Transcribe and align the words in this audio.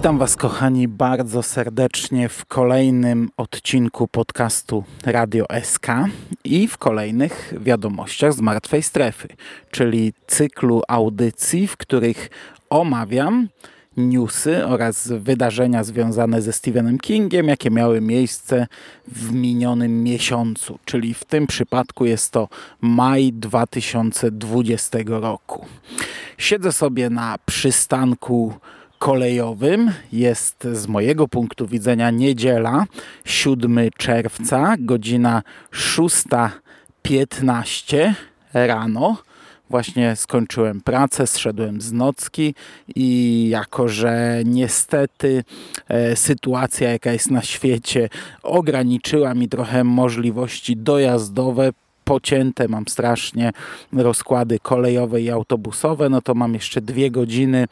Witam 0.00 0.18
Was, 0.18 0.36
kochani, 0.36 0.88
bardzo 0.88 1.42
serdecznie 1.42 2.28
w 2.28 2.44
kolejnym 2.44 3.30
odcinku 3.36 4.08
podcastu 4.08 4.84
Radio 5.06 5.46
SK 5.62 5.86
i 6.44 6.68
w 6.68 6.78
kolejnych 6.78 7.54
wiadomościach 7.60 8.32
z 8.32 8.40
martwej 8.40 8.82
strefy, 8.82 9.28
czyli 9.70 10.12
cyklu 10.26 10.82
audycji, 10.88 11.66
w 11.66 11.76
których 11.76 12.30
omawiam 12.70 13.48
newsy 13.96 14.66
oraz 14.66 15.08
wydarzenia 15.08 15.84
związane 15.84 16.42
ze 16.42 16.52
Stephenem 16.52 16.98
Kingiem, 16.98 17.48
jakie 17.48 17.70
miały 17.70 18.00
miejsce 18.00 18.66
w 19.08 19.32
minionym 19.32 20.02
miesiącu, 20.02 20.78
czyli 20.84 21.14
w 21.14 21.24
tym 21.24 21.46
przypadku 21.46 22.04
jest 22.04 22.32
to 22.32 22.48
maj 22.80 23.32
2020 23.32 24.98
roku. 25.06 25.66
Siedzę 26.38 26.72
sobie 26.72 27.10
na 27.10 27.36
przystanku 27.46 28.54
kolejowym. 29.00 29.90
Jest 30.12 30.68
z 30.72 30.86
mojego 30.86 31.28
punktu 31.28 31.66
widzenia 31.66 32.10
niedziela, 32.10 32.84
7 33.24 33.78
czerwca, 33.96 34.74
godzina 34.78 35.42
6.15 35.72 38.12
rano. 38.54 39.16
Właśnie 39.70 40.16
skończyłem 40.16 40.80
pracę, 40.80 41.26
zszedłem 41.26 41.80
z 41.80 41.92
nocki 41.92 42.54
i 42.94 43.48
jako, 43.48 43.88
że 43.88 44.42
niestety 44.44 45.44
e, 45.88 46.16
sytuacja, 46.16 46.90
jaka 46.90 47.12
jest 47.12 47.30
na 47.30 47.42
świecie, 47.42 48.08
ograniczyła 48.42 49.34
mi 49.34 49.48
trochę 49.48 49.84
możliwości 49.84 50.76
dojazdowe, 50.76 51.70
pocięte, 52.10 52.68
mam 52.68 52.88
strasznie 52.88 53.52
rozkłady 53.92 54.58
kolejowe 54.58 55.20
i 55.20 55.30
autobusowe, 55.30 56.08
no 56.08 56.22
to 56.22 56.34
mam 56.34 56.54
jeszcze 56.54 56.80
dwie 56.80 57.10
godziny 57.10 57.66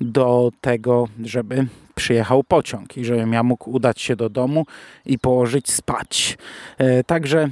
do 0.00 0.50
tego, 0.60 1.08
żeby 1.24 1.66
przyjechał 1.94 2.44
pociąg 2.44 2.96
i 2.96 3.04
żebym 3.04 3.32
ja 3.32 3.42
mógł 3.42 3.70
udać 3.70 4.00
się 4.00 4.16
do 4.16 4.28
domu 4.28 4.66
i 5.06 5.18
położyć 5.18 5.70
spać. 5.70 6.38
E, 6.78 7.04
także 7.04 7.48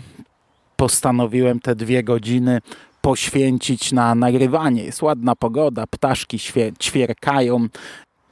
postanowiłem 0.77 1.61
te 1.61 1.75
dwie 1.75 2.03
godziny 2.03 2.61
poświęcić 3.01 3.93
na 3.93 4.15
nagrywanie. 4.15 4.85
Jest 4.85 5.03
ładna 5.03 5.37
pogoda, 5.37 5.87
ptaszki 5.87 6.39
ćwierkają, 6.81 7.69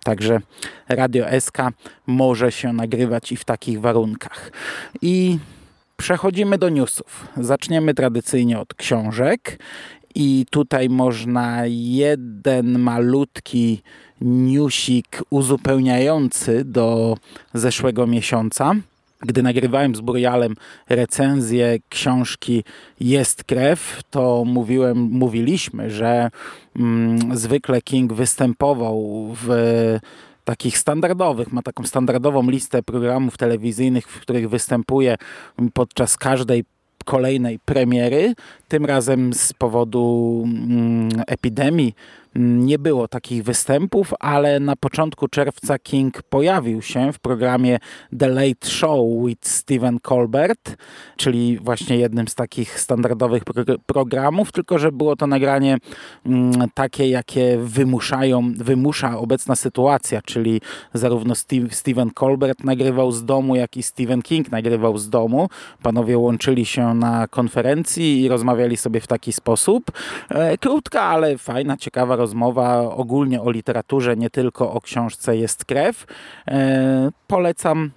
także 0.05 0.41
Radio 0.89 1.41
SK 1.41 1.59
może 2.07 2.53
się 2.53 2.73
nagrywać 2.73 3.33
i 3.33 3.37
w 3.37 3.45
takich 3.45 3.81
warunkach. 3.81 4.53
I 5.03 5.39
Przechodzimy 6.01 6.59
do 6.59 6.69
newsów. 6.69 7.29
Zaczniemy 7.37 7.95
tradycyjnie 7.95 8.59
od 8.59 8.75
książek 8.75 9.59
i 10.15 10.47
tutaj 10.51 10.89
można 10.89 11.63
jeden 11.67 12.79
malutki 12.79 13.83
newsik 14.21 15.23
uzupełniający 15.31 16.65
do 16.65 17.17
zeszłego 17.55 18.07
miesiąca. 18.07 18.75
Gdy 19.21 19.43
nagrywałem 19.43 19.95
z 19.95 20.01
Burialem 20.01 20.55
recenzję 20.89 21.79
książki 21.89 22.65
Jest 23.01 23.45
krew, 23.45 24.03
to 24.11 24.45
mówiłem, 24.47 24.99
mówiliśmy, 24.99 25.91
że 25.91 26.31
mm, 26.77 27.37
zwykle 27.37 27.83
King 27.83 28.13
występował 28.13 29.27
w 29.43 29.49
takich 30.51 30.79
standardowych. 30.79 31.53
Ma 31.53 31.63
taką 31.63 31.87
standardową 31.87 32.51
listę 32.51 32.83
programów 32.83 33.39
telewizyjnych, 33.39 34.09
w 34.09 34.21
których 34.21 34.49
występuje 34.49 35.17
podczas 35.73 36.17
każdej 36.17 36.65
kolejnej 37.05 37.59
premiery. 37.59 38.35
Tym 38.69 38.85
razem 38.87 39.35
z 39.35 39.53
powodu 39.53 40.43
mm, 40.45 41.09
epidemii 41.27 41.95
nie 42.35 42.79
było 42.79 43.09
takich 43.09 43.43
występów, 43.43 44.15
ale 44.21 44.61
na 44.61 44.77
początku 44.77 45.29
czerwca 45.29 45.79
King 45.79 46.23
pojawił 46.23 46.83
się 46.83 47.13
w 47.13 47.19
programie 47.19 47.79
The 48.19 48.29
Late 48.29 48.69
Show 48.69 49.27
with 49.27 49.49
Stephen 49.49 50.01
Colbert, 50.01 50.77
czyli 51.17 51.59
właśnie 51.59 51.97
jednym 51.97 52.29
z 52.29 52.35
takich 52.35 52.81
standardowych 52.81 53.45
pro 53.45 53.65
programów, 53.87 54.53
tylko 54.53 54.79
że 54.79 54.93
było 54.93 55.17
to 55.17 55.27
nagranie 55.27 55.79
mm, 56.27 56.69
takie, 56.75 57.09
jakie 57.09 57.59
wymuszają, 57.59 58.53
wymusza 58.57 59.19
obecna 59.19 59.57
sytuacja, 59.57 60.23
czyli 60.23 60.61
zarówno 60.95 61.35
Steve, 61.35 61.67
Stephen 61.71 62.11
Colbert 62.11 62.65
nagrywał 62.65 63.13
z 63.13 63.25
domu, 63.25 63.57
jak 63.57 63.77
i 63.77 63.83
Stephen 63.83 64.23
King 64.23 64.53
nagrywał 64.53 64.99
z 64.99 65.11
domu. 65.11 65.49
Panowie 65.83 66.19
łączyli 66.19 66.67
się 66.67 66.95
na 66.95 67.29
konferencji 67.29 68.23
i 68.23 68.29
rozmawiali 68.29 68.77
sobie 68.77 69.01
w 69.01 69.07
taki 69.07 69.33
sposób. 69.33 69.93
E, 70.29 70.59
krótka, 70.59 71.03
ale 71.03 71.39
fajna, 71.39 71.77
ciekawa 71.77 72.17
rozmowa 72.21 72.81
ogólnie 72.81 73.43
o 73.43 73.51
literaturze, 73.51 74.17
nie 74.17 74.31
tylko 74.31 74.73
o 74.73 74.81
książce 74.81 75.37
Jest 75.37 75.65
krew. 75.65 76.07
E, 76.49 77.11
polecam 77.27 77.91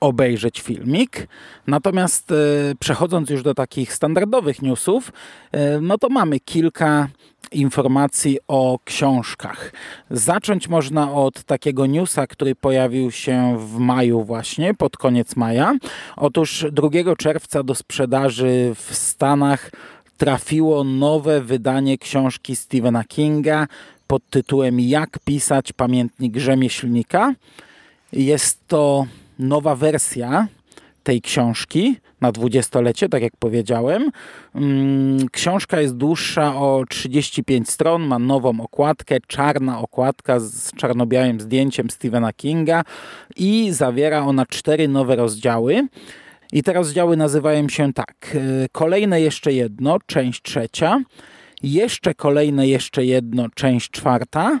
obejrzeć 0.00 0.60
filmik. 0.60 1.28
Natomiast 1.66 2.32
e, 2.32 2.34
przechodząc 2.78 3.30
już 3.30 3.42
do 3.42 3.54
takich 3.54 3.92
standardowych 3.92 4.62
newsów, 4.62 5.12
e, 5.52 5.80
no 5.80 5.98
to 5.98 6.08
mamy 6.08 6.40
kilka 6.40 7.08
informacji 7.52 8.38
o 8.48 8.78
książkach. 8.84 9.72
Zacząć 10.10 10.68
można 10.68 11.12
od 11.12 11.44
takiego 11.44 11.86
newsa, 11.86 12.26
który 12.26 12.54
pojawił 12.54 13.10
się 13.10 13.56
w 13.58 13.78
maju 13.78 14.24
właśnie, 14.24 14.74
pod 14.74 14.96
koniec 14.96 15.36
maja. 15.36 15.74
Otóż 16.16 16.66
2 16.72 17.16
czerwca 17.18 17.62
do 17.62 17.74
sprzedaży 17.74 18.72
w 18.74 18.94
Stanach 18.94 19.70
trafiło 20.16 20.84
nowe 20.84 21.40
wydanie 21.40 21.98
książki 21.98 22.56
Stephena 22.56 23.04
Kinga 23.04 23.66
pod 24.06 24.22
tytułem 24.30 24.80
Jak 24.80 25.18
pisać 25.18 25.72
pamiętnik 25.72 26.36
rzemieślnika. 26.36 27.34
Jest 28.12 28.68
to 28.68 29.06
nowa 29.38 29.76
wersja 29.76 30.48
tej 31.02 31.20
książki 31.20 31.96
na 32.20 32.32
dwudziestolecie, 32.32 33.08
tak 33.08 33.22
jak 33.22 33.36
powiedziałem. 33.38 34.10
Mm, 34.54 35.28
książka 35.32 35.80
jest 35.80 35.96
dłuższa 35.96 36.56
o 36.56 36.84
35 36.88 37.70
stron, 37.70 38.02
ma 38.02 38.18
nową 38.18 38.60
okładkę, 38.60 39.16
czarna 39.26 39.80
okładka 39.80 40.40
z 40.40 40.72
czarno-białym 40.72 41.40
zdjęciem 41.40 41.90
Stephena 41.90 42.32
Kinga 42.32 42.82
i 43.36 43.72
zawiera 43.72 44.20
ona 44.24 44.46
cztery 44.46 44.88
nowe 44.88 45.16
rozdziały. 45.16 45.88
I 46.52 46.62
te 46.62 46.72
rozdziały 46.72 47.16
nazywają 47.16 47.68
się 47.68 47.92
tak. 47.92 48.16
E, 48.34 48.68
kolejne 48.72 49.20
jeszcze 49.20 49.52
jedno, 49.52 49.98
część 50.06 50.42
trzecia. 50.42 51.00
Jeszcze 51.62 52.14
kolejne 52.14 52.68
jeszcze 52.68 53.04
jedno, 53.04 53.46
część 53.54 53.90
czwarta. 53.90 54.60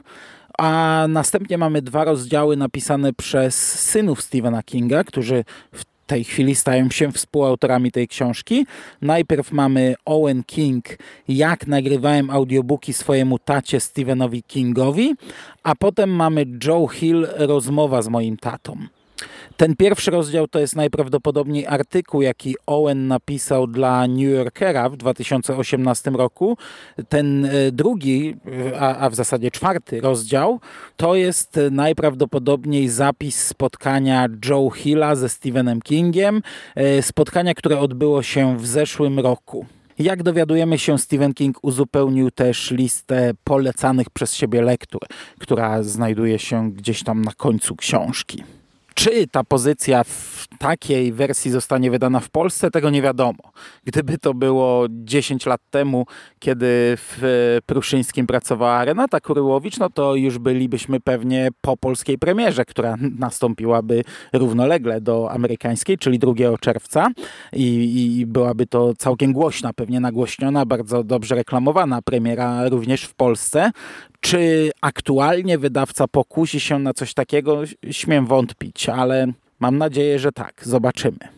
A 0.58 1.04
następnie 1.08 1.58
mamy 1.58 1.82
dwa 1.82 2.04
rozdziały 2.04 2.56
napisane 2.56 3.12
przez 3.12 3.54
synów 3.80 4.22
Stephena 4.22 4.62
Kinga, 4.62 5.04
którzy 5.04 5.44
w 5.72 5.84
tej 6.06 6.24
chwili 6.24 6.54
stają 6.54 6.90
się 6.90 7.12
współautorami 7.12 7.92
tej 7.92 8.08
książki. 8.08 8.66
Najpierw 9.02 9.52
mamy 9.52 9.94
Owen 10.04 10.44
King, 10.44 10.84
jak 11.28 11.66
nagrywałem 11.66 12.30
audiobooki 12.30 12.92
swojemu 12.92 13.38
tacie 13.38 13.80
Stephenowi 13.80 14.42
Kingowi, 14.42 15.14
a 15.62 15.74
potem 15.74 16.10
mamy 16.10 16.46
Joe 16.64 16.86
Hill, 16.88 17.28
rozmowa 17.36 18.02
z 18.02 18.08
moim 18.08 18.36
tatą. 18.36 18.76
Ten 19.56 19.76
pierwszy 19.76 20.10
rozdział 20.10 20.48
to 20.48 20.58
jest 20.58 20.76
najprawdopodobniej 20.76 21.66
artykuł, 21.66 22.22
jaki 22.22 22.54
Owen 22.66 23.06
napisał 23.06 23.66
dla 23.66 24.06
New 24.06 24.30
Yorkera 24.30 24.88
w 24.88 24.96
2018 24.96 26.10
roku. 26.10 26.56
Ten 27.08 27.44
e, 27.44 27.72
drugi, 27.72 28.36
a, 28.78 28.96
a 28.96 29.10
w 29.10 29.14
zasadzie 29.14 29.50
czwarty 29.50 30.00
rozdział, 30.00 30.60
to 30.96 31.14
jest 31.14 31.60
najprawdopodobniej 31.70 32.88
zapis 32.88 33.46
spotkania 33.46 34.26
Joe 34.48 34.70
Hilla 34.70 35.16
ze 35.16 35.28
Stephenem 35.28 35.82
Kingiem. 35.82 36.42
E, 36.74 37.02
spotkania, 37.02 37.54
które 37.54 37.78
odbyło 37.78 38.22
się 38.22 38.56
w 38.56 38.66
zeszłym 38.66 39.20
roku. 39.20 39.66
Jak 39.98 40.22
dowiadujemy 40.22 40.78
się, 40.78 40.98
Stephen 40.98 41.34
King 41.34 41.58
uzupełnił 41.62 42.30
też 42.30 42.70
listę 42.70 43.32
polecanych 43.44 44.10
przez 44.10 44.34
siebie 44.34 44.62
lektur, 44.62 45.00
która 45.38 45.82
znajduje 45.82 46.38
się 46.38 46.72
gdzieś 46.72 47.02
tam 47.02 47.22
na 47.22 47.32
końcu 47.32 47.76
książki. 47.76 48.42
Czy 48.98 49.26
ta 49.26 49.44
pozycja 49.44 50.04
w 50.04 50.46
takiej 50.58 51.12
wersji 51.12 51.50
zostanie 51.50 51.90
wydana 51.90 52.20
w 52.20 52.30
Polsce, 52.30 52.70
tego 52.70 52.90
nie 52.90 53.02
wiadomo. 53.02 53.38
Gdyby 53.84 54.18
to 54.18 54.34
było 54.34 54.86
10 54.90 55.46
lat 55.46 55.60
temu, 55.70 56.06
kiedy 56.38 56.66
w 56.96 57.58
Pruszyńskim 57.66 58.26
pracowała 58.26 58.84
Renata 58.84 59.20
Kuryłowicz, 59.20 59.78
no 59.78 59.90
to 59.90 60.14
już 60.14 60.38
bylibyśmy 60.38 61.00
pewnie 61.00 61.48
po 61.60 61.76
polskiej 61.76 62.18
premierze, 62.18 62.64
która 62.64 62.96
nastąpiłaby 63.18 64.04
równolegle 64.32 65.00
do 65.00 65.30
amerykańskiej, 65.30 65.98
czyli 65.98 66.18
2 66.18 66.32
czerwca 66.60 67.08
i, 67.52 68.16
i 68.18 68.26
byłaby 68.26 68.66
to 68.66 68.94
całkiem 68.98 69.32
głośna, 69.32 69.72
pewnie 69.72 70.00
nagłośniona, 70.00 70.66
bardzo 70.66 71.04
dobrze 71.04 71.34
reklamowana 71.34 72.02
premiera 72.02 72.68
również 72.68 73.04
w 73.04 73.14
Polsce. 73.14 73.70
Czy 74.26 74.70
aktualnie 74.80 75.58
wydawca 75.58 76.08
pokusi 76.08 76.60
się 76.60 76.78
na 76.78 76.94
coś 76.94 77.14
takiego? 77.14 77.62
Śmiem 77.90 78.26
wątpić, 78.26 78.88
ale 78.88 79.26
mam 79.60 79.78
nadzieję, 79.78 80.18
że 80.18 80.32
tak. 80.32 80.60
Zobaczymy. 80.62 81.35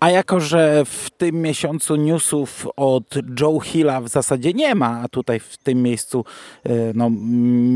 A 0.00 0.10
jako, 0.10 0.40
że 0.40 0.84
w 0.84 1.10
tym 1.10 1.42
miesiącu 1.42 1.96
newsów 1.96 2.68
od 2.76 3.14
Joe 3.40 3.60
Hilla 3.60 4.00
w 4.00 4.08
zasadzie 4.08 4.52
nie 4.52 4.74
ma, 4.74 5.00
a 5.04 5.08
tutaj 5.08 5.40
w 5.40 5.56
tym 5.56 5.82
miejscu 5.82 6.24
e, 6.64 6.70
no, 6.94 7.10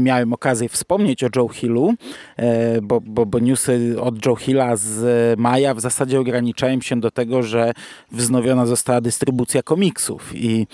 miałem 0.02 0.32
okazję 0.32 0.68
wspomnieć 0.68 1.24
o 1.24 1.28
Joe 1.36 1.48
Hillu, 1.48 1.94
e, 2.36 2.80
bo, 2.82 3.00
bo, 3.00 3.26
bo 3.26 3.38
newsy 3.38 3.96
od 4.00 4.26
Joe 4.26 4.36
Hilla 4.36 4.76
z 4.76 5.38
maja 5.40 5.74
w 5.74 5.80
zasadzie 5.80 6.20
ograniczają 6.20 6.80
się 6.80 7.00
do 7.00 7.10
tego, 7.10 7.42
że 7.42 7.72
wznowiona 8.12 8.66
została 8.66 9.00
dystrybucja 9.00 9.62
komiksów 9.62 10.32
i 10.34 10.66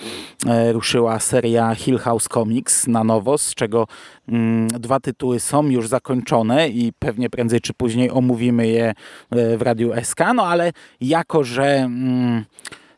e, 0.45 0.73
ruszyła 0.73 1.19
seria 1.19 1.75
Hill 1.75 1.97
House 1.97 2.27
Comics 2.27 2.87
na 2.87 3.03
nowo, 3.03 3.37
z 3.37 3.55
czego 3.55 3.87
mm, 4.29 4.67
dwa 4.67 4.99
tytuły 4.99 5.39
są 5.39 5.69
już 5.69 5.87
zakończone 5.87 6.69
i 6.69 6.93
pewnie 6.99 7.29
prędzej 7.29 7.61
czy 7.61 7.73
później 7.73 8.11
omówimy 8.11 8.67
je 8.67 8.93
w 9.31 9.61
Radiu 9.61 9.91
SK, 10.03 10.19
no 10.35 10.43
ale 10.43 10.71
jako, 11.01 11.43
że 11.47 11.65
mm, 11.65 12.45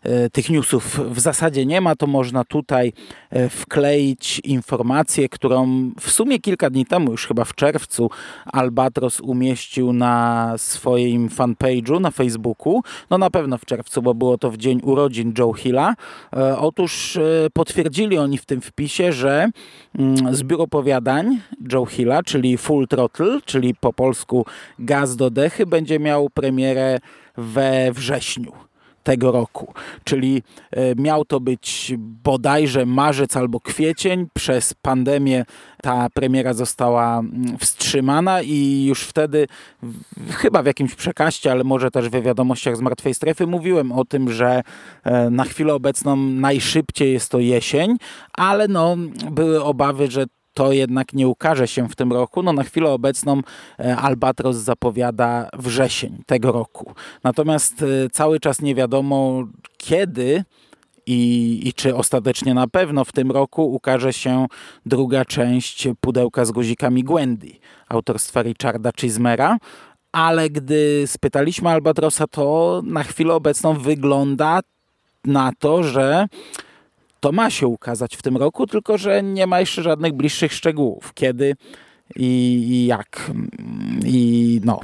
e, 0.03 0.29
tych 0.29 0.49
newsów 0.49 0.99
w 1.09 1.19
zasadzie 1.19 1.65
nie 1.65 1.81
ma, 1.81 1.95
to 1.95 2.07
można 2.07 2.43
tutaj 2.43 2.93
e, 3.29 3.49
wkleić 3.49 4.39
informację, 4.39 5.29
którą 5.29 5.91
w 5.99 6.11
sumie 6.11 6.39
kilka 6.39 6.69
dni 6.69 6.85
temu, 6.85 7.11
już 7.11 7.27
chyba 7.27 7.45
w 7.45 7.55
czerwcu, 7.55 8.09
Albatros 8.45 9.19
umieścił 9.19 9.93
na 9.93 10.53
swoim 10.57 11.29
fanpage'u 11.29 12.01
na 12.01 12.11
Facebooku. 12.11 12.81
No 13.09 13.17
na 13.17 13.29
pewno 13.29 13.57
w 13.57 13.65
czerwcu, 13.65 14.01
bo 14.01 14.13
było 14.13 14.37
to 14.37 14.51
w 14.51 14.57
dzień 14.57 14.79
urodzin 14.83 15.33
Joe 15.37 15.53
Hilla. 15.53 15.95
E, 16.33 16.57
otóż 16.57 17.19
potwierdzili 17.53 18.17
oni 18.17 18.37
w 18.37 18.45
tym 18.45 18.61
wpisie, 18.61 19.13
że 19.13 19.49
mm, 19.99 20.35
zbiór 20.35 20.61
opowiadań 20.61 21.39
Joe 21.73 21.85
Hilla, 21.85 22.23
czyli 22.23 22.57
Full 22.57 22.87
Throttle, 22.87 23.39
czyli 23.45 23.75
po 23.75 23.93
polsku 23.93 24.45
Gaz 24.79 25.15
do 25.15 25.29
dechy, 25.29 25.65
będzie 25.65 25.99
miał 25.99 26.29
premierę 26.29 26.99
we 27.39 27.91
wrześniu 27.91 28.51
tego 29.03 29.31
roku. 29.31 29.73
Czyli 30.03 30.43
e, 30.71 30.95
miał 30.95 31.25
to 31.25 31.39
być 31.39 31.93
bodajże 31.97 32.85
marzec 32.85 33.37
albo 33.37 33.59
kwiecień. 33.59 34.27
Przez 34.33 34.73
pandemię 34.73 35.45
ta 35.81 36.07
premiera 36.13 36.53
została 36.53 37.19
mm, 37.19 37.57
wstrzymana 37.57 38.41
i 38.41 38.85
już 38.85 39.01
wtedy, 39.01 39.47
chyba 40.29 40.63
w 40.63 40.65
jakimś 40.65 40.95
przekaście, 40.95 41.51
ale 41.51 41.63
może 41.63 41.91
też 41.91 42.09
w 42.09 42.21
wiadomościach 42.21 42.77
z 42.77 42.81
Martwej 42.81 43.13
Strefy, 43.13 43.47
mówiłem 43.47 43.91
o 43.91 44.05
tym, 44.05 44.31
że 44.31 44.61
e, 45.03 45.29
na 45.29 45.43
chwilę 45.43 45.73
obecną 45.73 46.15
najszybciej 46.15 47.13
jest 47.13 47.31
to 47.31 47.39
jesień, 47.39 47.97
ale 48.33 48.67
no, 48.67 48.95
były 49.31 49.63
obawy, 49.63 50.11
że 50.11 50.25
to 50.59 50.71
jednak 50.71 51.13
nie 51.13 51.27
ukaże 51.27 51.67
się 51.67 51.89
w 51.89 51.95
tym 51.95 52.13
roku. 52.13 52.43
No 52.43 52.53
na 52.53 52.63
chwilę 52.63 52.89
obecną 52.89 53.41
e, 53.79 53.97
Albatros 53.97 54.57
zapowiada 54.57 55.49
wrzesień 55.53 56.23
tego 56.25 56.51
roku. 56.51 56.93
Natomiast 57.23 57.83
e, 57.83 58.09
cały 58.09 58.39
czas 58.39 58.61
nie 58.61 58.75
wiadomo 58.75 59.43
kiedy 59.77 60.43
i, 61.05 61.61
i 61.63 61.73
czy 61.73 61.95
ostatecznie 61.95 62.53
na 62.53 62.67
pewno 62.67 63.05
w 63.05 63.11
tym 63.11 63.31
roku 63.31 63.73
ukaże 63.73 64.13
się 64.13 64.45
druga 64.85 65.25
część 65.25 65.87
pudełka 66.01 66.45
z 66.45 66.51
guzikami 66.51 67.03
Gwendy 67.03 67.51
autorstwa 67.89 68.41
Richarda 68.41 68.91
Chismera 68.99 69.57
ale 70.11 70.49
gdy 70.49 71.03
spytaliśmy 71.07 71.69
Albatrosa, 71.69 72.27
to 72.27 72.81
na 72.85 73.03
chwilę 73.03 73.33
obecną 73.33 73.73
wygląda 73.73 74.59
na 75.25 75.51
to, 75.59 75.83
że 75.83 76.27
to 77.19 77.31
ma 77.31 77.49
się 77.49 77.67
ukazać 77.67 78.15
w 78.15 78.21
tym 78.21 78.37
roku, 78.37 78.67
tylko 78.67 78.97
że 78.97 79.23
nie 79.23 79.47
ma 79.47 79.59
jeszcze 79.59 79.83
żadnych 79.83 80.13
bliższych 80.13 80.53
szczegółów. 80.53 81.13
Kiedy 81.13 81.55
i, 82.15 82.85
jak. 82.85 83.31
I 84.05 84.61
no. 84.63 84.79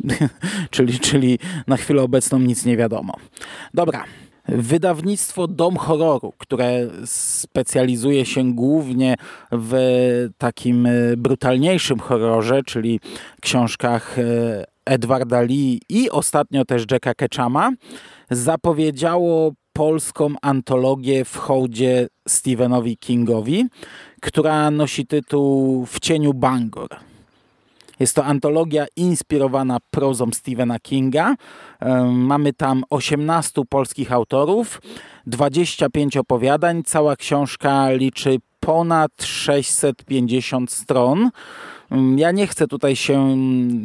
czyli, 0.70 0.98
czyli 0.98 1.38
na 1.66 1.76
chwilę 1.76 2.02
obecną 2.02 2.38
nic 2.38 2.64
nie 2.64 2.76
wiadomo. 2.76 3.16
Dobra. 3.74 4.04
Wydawnictwo 4.48 5.46
Dom 5.46 5.76
Horroru, 5.76 6.32
które 6.38 6.88
specjalizuje 7.04 8.26
się 8.26 8.52
głównie 8.54 9.14
w 9.52 9.74
takim 10.38 10.88
brutalniejszym 11.16 11.98
horrorze, 11.98 12.62
czyli 12.62 13.00
książkach 13.40 14.18
e, 14.18 14.64
Edwarda 14.84 15.40
Lee 15.40 15.80
i 15.88 16.10
ostatnio 16.10 16.64
też 16.64 16.84
Jacka 16.90 17.14
Ketchama, 17.14 17.72
zapowiedziało 18.30 19.52
polską 19.76 20.34
antologię 20.42 21.24
w 21.24 21.36
hołdzie 21.36 22.08
Stephenowi 22.28 22.96
Kingowi, 22.96 23.66
która 24.22 24.70
nosi 24.70 25.06
tytuł 25.06 25.86
W 25.86 26.00
cieniu 26.00 26.34
Bangor. 26.34 26.88
Jest 28.00 28.14
to 28.16 28.24
antologia 28.24 28.86
inspirowana 28.96 29.78
prozą 29.90 30.30
Stephena 30.32 30.78
Kinga. 30.78 31.34
Mamy 32.12 32.52
tam 32.52 32.84
18 32.90 33.62
polskich 33.68 34.12
autorów, 34.12 34.80
25 35.26 36.16
opowiadań. 36.16 36.82
Cała 36.82 37.16
książka 37.16 37.90
liczy 37.90 38.36
ponad 38.60 39.10
650 39.22 40.72
stron. 40.72 41.30
Mm, 41.90 42.18
ja 42.18 42.30
nie 42.30 42.46
chcę 42.46 42.66
tutaj 42.66 42.96
się 42.96 43.36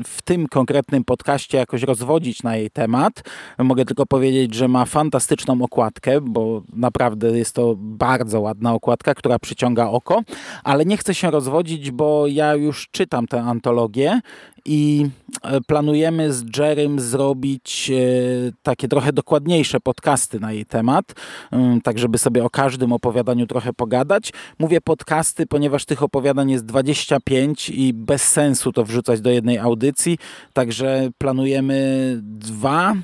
w 0.06 0.22
tym 0.22 0.48
konkretnym 0.48 1.04
podcaście 1.04 1.58
jakoś 1.58 1.84
rozwodzić 1.84 2.44
na 2.44 2.56
jej 2.56 2.70
temat. 2.70 3.24
Mogę 3.58 3.86
tylko 3.86 4.06
powiedzieć, 4.06 4.54
że 4.54 4.68
ma 4.68 4.86
fantastyczną 4.86 5.62
okładkę, 5.62 6.22
bo 6.22 6.62
naprawdę 6.74 7.38
jest 7.38 7.56
to 7.56 7.76
bardzo 7.78 8.42
ładna 8.42 8.74
okładka, 8.74 9.14
która 9.14 9.40
przyciąga 9.40 9.88
oko, 9.88 10.22
ale 10.64 10.86
nie 10.86 10.98
chcę 10.98 11.16
się 11.16 11.32
rozwodzić, 11.32 11.92
bo 11.92 12.28
ja 12.28 12.56
już 12.56 12.90
czytam 12.92 13.28
tę 13.28 13.42
antologię 13.42 14.22
i 14.66 15.10
e, 15.44 15.62
planujemy 15.62 16.34
z 16.34 16.58
Jerem 16.58 17.00
zrobić 17.00 17.92
e, 17.92 18.52
takie 18.64 18.88
trochę 18.88 19.14
dokładniejsze 19.14 19.80
podcasty 19.80 20.40
na 20.40 20.52
jej 20.52 20.66
temat, 20.66 21.14
mm, 21.52 21.82
tak 21.82 22.00
żeby 22.00 22.18
sobie 22.18 22.44
o 22.44 22.50
każdym 22.50 22.94
opowiadaniu 22.94 23.48
trochę 23.48 23.74
pogadać. 23.74 24.34
Mówię 24.60 24.82
podcasty, 24.82 25.46
ponieważ 25.46 25.86
tych 25.86 26.04
opowiadań 26.04 26.52
jest 26.52 26.66
25 26.66 27.70
i 27.70 27.94
bez 27.94 28.24
sensu 28.24 28.72
to 28.72 28.86
wrzucać 28.86 29.22
do 29.22 29.30
jednej 29.30 29.58
audycji, 29.58 30.18
także 30.54 31.10
planujemy 31.18 32.20
dwa 32.22 32.96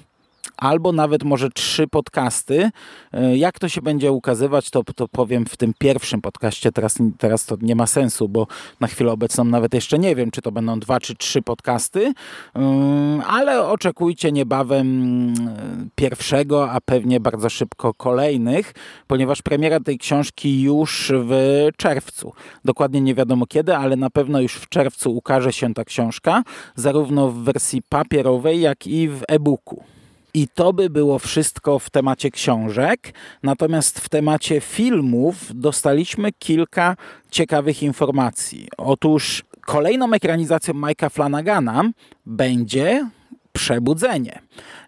albo 0.58 0.92
nawet 0.92 1.24
może 1.24 1.50
trzy 1.50 1.88
podcasty. 1.88 2.70
E, 3.14 3.38
jak 3.38 3.60
to 3.60 3.70
się 3.70 3.82
będzie 3.82 4.12
ukazywać, 4.12 4.70
to, 4.70 4.84
to 4.84 5.08
powiem 5.08 5.46
w 5.46 5.58
tym 5.58 5.74
pierwszym 5.78 6.22
podcaście. 6.22 6.72
Teraz, 6.72 6.96
teraz 7.18 7.46
to 7.46 7.58
nie 7.62 7.76
ma 7.76 7.88
sensu, 7.88 8.30
bo 8.30 8.48
na 8.80 8.88
chwilę 8.88 9.12
obecną 9.12 9.44
nawet 9.44 9.74
jeszcze 9.74 10.00
nie 10.00 10.16
wiem, 10.16 10.32
czy 10.32 10.42
to 10.42 10.52
będą 10.52 10.80
dwa 10.80 11.00
czy 11.00 11.16
trzy 11.16 11.42
podcasty, 11.42 12.14
e, 12.56 13.24
ale 13.28 13.68
oczekujcie 13.68 14.32
niebawem 14.32 14.88
e, 15.34 15.88
pierwszego, 15.96 16.72
a 16.72 16.82
pewnie 16.82 17.20
bardzo 17.20 17.50
szybko 17.50 17.94
kolejnych, 17.94 18.74
ponieważ 19.08 19.42
premiera 19.42 19.80
tej 19.80 19.98
książki 19.98 20.62
już 20.62 21.12
w 21.16 21.32
czerwcu. 21.78 22.34
Dokładnie 22.66 23.02
nie 23.02 23.16
wiadomo 23.16 23.46
kiedy, 23.46 23.76
ale 23.76 23.96
na 23.96 24.10
pewno 24.10 24.42
już 24.42 24.54
w 24.54 24.70
czerwcu 24.70 25.16
ukaże 25.16 25.54
się 25.54 25.74
ta 25.74 25.86
książka, 25.86 26.44
zarówno 26.76 27.30
w 27.30 27.36
wersji 27.36 27.82
papierowej, 27.90 28.62
jak 28.62 28.88
i 28.88 29.10
w 29.10 29.24
e-booku. 29.28 29.97
I 30.38 30.48
to 30.48 30.74
by 30.74 30.89
było 30.89 31.20
wszystko 31.20 31.79
w 31.79 31.89
temacie 31.89 32.32
książek. 32.32 33.13
Natomiast 33.44 34.00
w 34.00 34.10
temacie 34.10 34.62
filmów 34.62 35.36
dostaliśmy 35.53 36.32
kilka 36.32 36.96
ciekawych 37.32 37.84
informacji. 37.84 38.67
Otóż 38.77 39.44
kolejną 39.65 40.13
ekranizacją 40.13 40.74
Mike'a 40.74 41.10
Flanagana 41.10 41.84
będzie 42.25 43.10
Przebudzenie. 43.58 44.40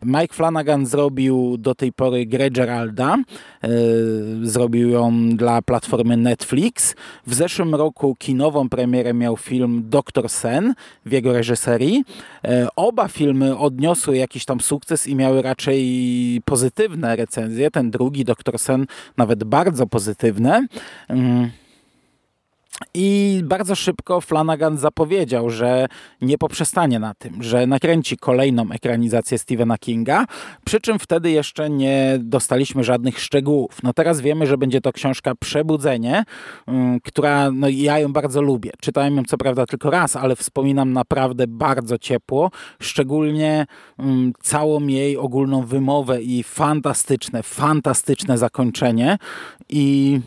Mike 0.04 0.34
Flanagan 0.34 0.86
zrobił 0.86 1.58
do 1.58 1.76
tej 1.76 1.94
pory 1.94 2.26
grę 2.26 2.52
Geralda, 2.52 3.16
e, 3.16 3.70
zrobił 4.44 4.90
ją 4.90 5.30
dla 5.30 5.62
platformy 5.62 6.18
Netflix. 6.18 6.96
W 7.28 7.34
zeszłym 7.34 7.76
roku 7.76 8.16
kinową 8.20 8.70
premierę 8.70 9.14
miał 9.14 9.38
film 9.38 9.84
Doktor 9.86 10.30
Sen 10.30 10.74
w 11.06 11.12
jego 11.12 11.34
reżyserii. 11.34 12.04
E, 12.44 12.68
oba 12.76 13.08
filmy 13.08 13.58
odniosły 13.58 14.18
jakiś 14.18 14.46
tam 14.46 14.60
sukces 14.60 15.08
i 15.08 15.16
miały 15.16 15.42
raczej 15.42 16.42
pozytywne 16.46 17.16
recenzje. 17.16 17.72
Ten 17.72 17.92
drugi, 17.92 18.26
Doktor 18.26 18.60
Sen, 18.60 18.86
nawet 19.18 19.44
bardzo 19.44 19.88
pozytywne. 19.88 20.68
Mm. 22.82 22.90
I 22.94 23.42
bardzo 23.44 23.76
szybko 23.76 24.22
Flanagan 24.22 24.78
zapowiedział, 24.78 25.50
że 25.50 25.88
nie 26.22 26.38
poprzestanie 26.38 27.00
na 27.00 27.14
tym, 27.14 27.44
że 27.44 27.68
nakręci 27.68 28.18
kolejną 28.18 28.72
ekranizację 28.72 29.38
Stephena 29.38 29.78
Kinga, 29.78 30.26
przy 30.66 30.82
czym 30.82 31.00
wtedy 31.00 31.32
jeszcze 31.32 31.70
nie 31.70 32.18
dostaliśmy 32.20 32.84
żadnych 32.84 33.20
szczegółów. 33.20 33.84
No 33.84 33.94
teraz 33.94 34.22
wiemy, 34.22 34.48
że 34.48 34.58
będzie 34.58 34.82
to 34.82 34.94
książka 34.94 35.36
Przebudzenie, 35.36 36.24
mm, 36.68 37.00
która, 37.00 37.52
no 37.52 37.68
ja 37.70 38.00
ją 38.00 38.14
bardzo 38.14 38.42
lubię. 38.42 38.72
Czytałem 38.82 39.18
ją 39.18 39.24
co 39.24 39.38
prawda 39.38 39.66
tylko 39.66 39.90
raz, 39.90 40.16
ale 40.16 40.36
wspominam 40.36 40.94
naprawdę 40.94 41.48
bardzo 41.48 41.98
ciepło, 41.98 42.52
szczególnie 42.80 43.66
um, 43.98 44.34
całą 44.42 44.88
jej 44.88 45.18
ogólną 45.18 45.66
wymowę 45.66 46.22
i 46.22 46.44
fantastyczne, 46.44 47.44
fantastyczne 47.44 48.38
zakończenie 48.38 49.18
i 49.70 50.20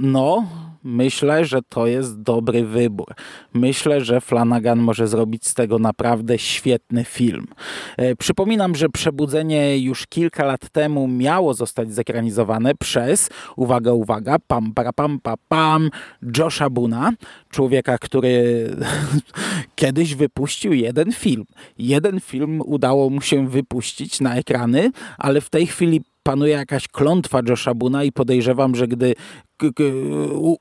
no 0.00 0.46
Myślę, 0.84 1.44
że 1.44 1.60
to 1.68 1.86
jest 1.86 2.22
dobry 2.22 2.64
wybór. 2.64 3.14
Myślę, 3.54 4.00
że 4.00 4.20
Flanagan 4.20 4.78
może 4.78 5.08
zrobić 5.08 5.46
z 5.46 5.54
tego 5.54 5.78
naprawdę 5.78 6.38
świetny 6.38 7.04
film. 7.04 7.46
E, 7.96 8.16
przypominam, 8.16 8.74
że 8.74 8.88
Przebudzenie 8.88 9.78
już 9.78 10.06
kilka 10.06 10.44
lat 10.44 10.68
temu 10.68 11.08
miało 11.08 11.54
zostać 11.54 11.92
zekranizowane 11.94 12.74
przez, 12.74 13.30
uwaga, 13.56 13.92
uwaga, 13.92 14.36
pam, 14.46 14.74
para, 14.74 14.92
pam, 14.92 15.20
pa, 15.20 15.34
pam, 15.48 15.90
Josha 16.38 16.70
Buna, 16.70 17.12
człowieka, 17.50 17.98
który 17.98 18.68
kiedyś 19.74 20.14
wypuścił 20.14 20.72
jeden 20.72 21.12
film. 21.12 21.44
Jeden 21.78 22.20
film 22.20 22.62
udało 22.64 23.10
mu 23.10 23.20
się 23.20 23.48
wypuścić 23.48 24.20
na 24.20 24.36
ekrany, 24.36 24.90
ale 25.18 25.40
w 25.40 25.50
tej 25.50 25.66
chwili 25.66 26.00
panuje 26.22 26.52
jakaś 26.52 26.88
klątwa 26.88 27.40
Josha 27.48 27.74
Buna 27.74 28.04
i 28.04 28.12
podejrzewam, 28.12 28.74
że 28.74 28.88
gdy 28.88 29.14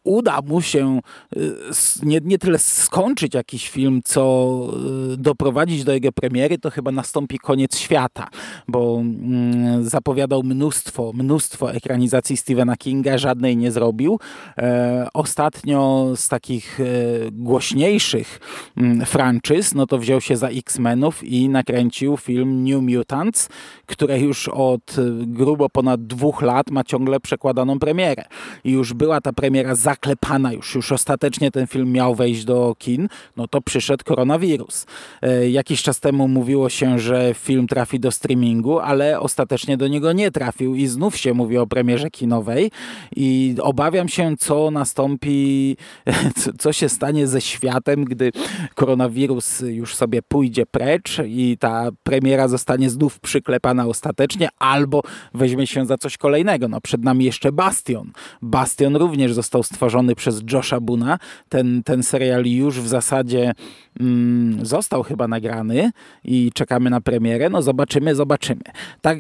uda 0.03 0.39
mu 0.41 0.61
się 0.61 0.99
y, 1.37 1.55
nie, 2.03 2.19
nie 2.23 2.37
tyle 2.37 2.59
skończyć 2.59 3.33
jakiś 3.33 3.69
film, 3.69 4.01
co 4.03 4.67
y, 5.13 5.17
doprowadzić 5.17 5.83
do 5.83 5.93
jego 5.93 6.11
premiery, 6.11 6.57
to 6.57 6.69
chyba 6.69 6.91
nastąpi 6.91 7.39
koniec 7.39 7.77
świata, 7.77 8.27
bo 8.67 8.97
mm, 8.99 9.83
zapowiadał 9.83 10.43
mnóstwo, 10.43 11.11
mnóstwo 11.13 11.73
ekranizacji 11.73 12.37
Stephena 12.37 12.77
Kinga, 12.77 13.17
żadnej 13.17 13.57
nie 13.57 13.71
zrobił. 13.71 14.19
E, 14.57 15.07
ostatnio 15.13 16.11
z 16.15 16.27
takich 16.27 16.79
e, 16.79 16.83
głośniejszych 17.31 18.39
mm, 18.77 19.05
franczyz, 19.05 19.73
no 19.73 19.87
to 19.87 19.97
wziął 19.97 20.21
się 20.21 20.37
za 20.37 20.47
X-Menów 20.47 21.23
i 21.23 21.49
nakręcił 21.49 22.17
film 22.17 22.63
New 22.63 22.81
Mutants, 22.81 23.49
które 23.85 24.19
już 24.19 24.47
od 24.47 24.95
grubo 25.21 25.69
ponad 25.69 26.07
dwóch 26.07 26.41
lat 26.41 26.71
ma 26.71 26.83
ciągle 26.83 27.19
przekładaną 27.19 27.79
premierę. 27.79 28.23
I 28.63 28.71
już 28.71 28.90
była 28.93 29.21
ta 29.21 29.33
premiera 29.33 29.75
zaklepana, 29.75 30.53
już, 30.53 30.75
już 30.75 30.91
ostatecznie 30.91 31.51
ten 31.51 31.67
film 31.67 31.91
miał 31.91 32.15
wejść 32.15 32.45
do 32.45 32.75
kin, 32.79 33.07
no 33.37 33.47
to 33.47 33.61
przyszedł 33.61 34.03
koronawirus. 34.03 34.85
E, 35.21 35.49
jakiś 35.49 35.83
czas 35.83 35.99
temu 35.99 36.27
mówiło 36.27 36.69
się, 36.69 36.99
że 36.99 37.33
film 37.33 37.67
trafi 37.67 37.99
do 37.99 38.11
streamingu, 38.11 38.79
ale 38.79 39.19
ostatecznie 39.19 39.77
do 39.77 39.87
niego 39.87 40.13
nie 40.13 40.31
trafił 40.31 40.75
i 40.75 40.87
znów 40.87 41.17
się 41.17 41.33
mówi 41.33 41.57
o 41.57 41.67
premierze 41.67 42.09
kinowej 42.09 42.71
i 43.15 43.55
obawiam 43.61 44.09
się, 44.09 44.35
co 44.39 44.71
nastąpi, 44.71 45.77
co 46.59 46.73
się 46.73 46.89
stanie 46.89 47.27
ze 47.27 47.41
światem, 47.41 48.05
gdy 48.05 48.31
koronawirus 48.75 49.59
już 49.59 49.95
sobie 49.95 50.21
pójdzie 50.21 50.65
precz 50.65 51.17
i 51.25 51.57
ta 51.59 51.89
premiera 52.03 52.47
zostanie 52.47 52.89
znów 52.89 53.19
przyklepana 53.19 53.85
ostatecznie, 53.85 54.49
albo 54.59 55.01
weźmie 55.33 55.67
się 55.67 55.85
za 55.85 55.97
coś 55.97 56.17
kolejnego. 56.17 56.67
No 56.67 56.81
przed 56.81 57.03
nami 57.03 57.25
jeszcze 57.25 57.51
Bastion. 57.51 58.11
Bastion 58.41 58.70
również 58.79 59.33
został 59.33 59.63
stworzony 59.63 60.15
przez 60.15 60.41
Josha 60.51 60.79
Buna. 60.79 61.19
Ten, 61.49 61.83
ten 61.83 62.03
serial 62.03 62.45
już 62.45 62.81
w 62.81 62.87
zasadzie 62.87 63.53
mm, 63.99 64.65
został 64.65 65.03
chyba 65.03 65.27
nagrany 65.27 65.91
i 66.23 66.51
czekamy 66.53 66.89
na 66.89 67.01
premierę. 67.01 67.49
No 67.49 67.61
zobaczymy, 67.61 68.15
zobaczymy. 68.15 68.61
Tak, 69.01 69.17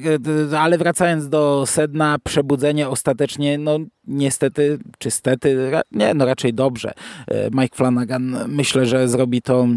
e, 0.51 0.59
ale 0.59 0.77
wracając 0.77 1.29
do 1.29 1.63
sedna, 1.67 2.17
przebudzenie 2.23 2.89
ostatecznie, 2.89 3.57
no 3.57 3.79
niestety, 4.07 4.79
czy 4.97 5.11
stety, 5.11 5.71
nie, 5.91 6.13
no 6.13 6.25
raczej 6.25 6.53
dobrze. 6.53 6.93
E, 7.27 7.49
Mike 7.51 7.75
Flanagan 7.75 8.37
myślę, 8.47 8.85
że 8.85 9.07
zrobi 9.07 9.41
to 9.41 9.67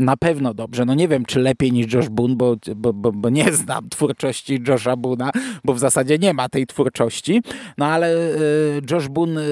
na 0.00 0.16
pewno 0.16 0.54
dobrze. 0.54 0.84
No 0.84 0.94
nie 0.94 1.08
wiem, 1.08 1.24
czy 1.24 1.40
lepiej 1.40 1.72
niż 1.72 1.92
Josh 1.92 2.08
Boone, 2.08 2.36
bo, 2.36 2.56
bo, 2.76 2.92
bo, 2.92 3.12
bo, 3.12 3.30
nie 3.30 3.52
znam 3.52 3.88
twórczości 3.88 4.62
Josha 4.68 4.96
Boona, 4.96 5.30
bo 5.64 5.74
w 5.74 5.78
zasadzie 5.78 6.18
nie 6.18 6.34
ma 6.34 6.48
tej 6.48 6.66
twórczości. 6.66 7.42
No 7.78 7.86
ale 7.86 8.14
y, 8.16 8.82
Josh 8.90 9.08
Boone 9.08 9.40
y, 9.40 9.44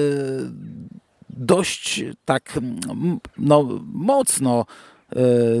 dość 1.29 2.03
tak 2.25 2.59
no, 3.37 3.79
mocno 3.93 4.65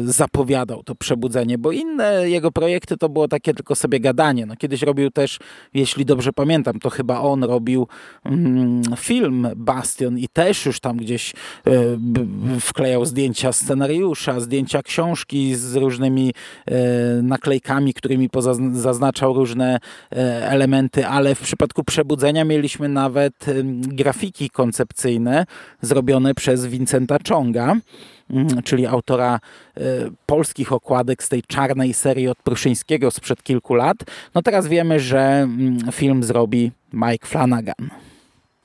zapowiadał 0.03 0.83
to 0.83 0.95
przebudzenie, 0.95 1.57
bo 1.57 1.71
inne 1.71 2.29
jego 2.29 2.51
projekty 2.51 2.97
to 2.97 3.09
było 3.09 3.27
takie 3.27 3.53
tylko 3.53 3.75
sobie 3.75 3.99
gadanie. 3.99 4.45
No, 4.45 4.55
kiedyś 4.55 4.81
robił 4.81 5.11
też, 5.11 5.39
jeśli 5.73 6.05
dobrze 6.05 6.33
pamiętam, 6.33 6.79
to 6.79 6.89
chyba 6.89 7.19
on 7.19 7.43
robił 7.43 7.87
mm, 8.25 8.81
film 8.97 9.47
Bastion 9.55 10.17
i 10.17 10.27
też 10.27 10.65
już 10.65 10.79
tam 10.79 10.97
gdzieś 10.97 11.33
y, 11.67 11.99
wklejał 12.59 13.05
zdjęcia 13.05 13.51
scenariusza, 13.51 14.39
zdjęcia 14.39 14.83
książki 14.83 15.55
z 15.55 15.75
różnymi 15.75 16.33
y, 16.69 16.73
naklejkami, 17.23 17.93
którymi 17.93 18.29
zaznaczał 18.71 19.33
różne 19.33 19.75
y, 19.77 20.15
elementy, 20.25 21.07
ale 21.07 21.35
w 21.35 21.41
przypadku 21.41 21.83
przebudzenia 21.83 22.45
mieliśmy 22.45 22.89
nawet 22.89 23.47
y, 23.47 23.63
grafiki 23.73 24.49
koncepcyjne 24.49 25.45
zrobione 25.81 26.33
przez 26.33 26.65
Vincenta 26.65 27.17
Chonga. 27.29 27.75
Mhm, 28.29 28.63
czyli 28.63 28.87
autora 28.87 29.39
e, 29.77 29.81
polskich 30.25 30.73
okładek 30.73 31.23
z 31.23 31.29
tej 31.29 31.43
czarnej 31.43 31.93
serii 31.93 32.27
od 32.27 32.37
Pruszyńskiego 32.37 33.11
sprzed 33.11 33.43
kilku 33.43 33.75
lat. 33.75 33.97
No 34.35 34.41
teraz 34.41 34.67
wiemy, 34.67 34.99
że 34.99 35.19
mm, 35.19 35.77
film 35.91 36.23
zrobi 36.23 36.71
Mike 36.93 37.27
Flanagan. 37.27 37.89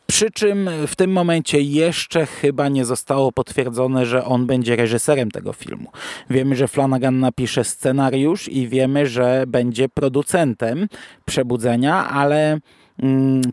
Przy 0.06 0.30
czym 0.30 0.70
w 0.86 0.96
tym 0.96 1.12
momencie 1.12 1.60
jeszcze 1.60 2.26
chyba 2.26 2.68
nie 2.68 2.84
zostało 2.84 3.32
potwierdzone, 3.32 4.06
że 4.06 4.24
on 4.24 4.46
będzie 4.46 4.76
reżyserem 4.76 5.30
tego 5.30 5.52
filmu. 5.52 5.90
Wiemy, 6.30 6.56
że 6.56 6.68
Flanagan 6.68 7.20
napisze 7.20 7.64
scenariusz 7.64 8.48
i 8.48 8.68
wiemy, 8.68 9.06
że 9.06 9.44
będzie 9.46 9.88
producentem 9.88 10.88
Przebudzenia, 11.24 12.08
ale 12.08 12.58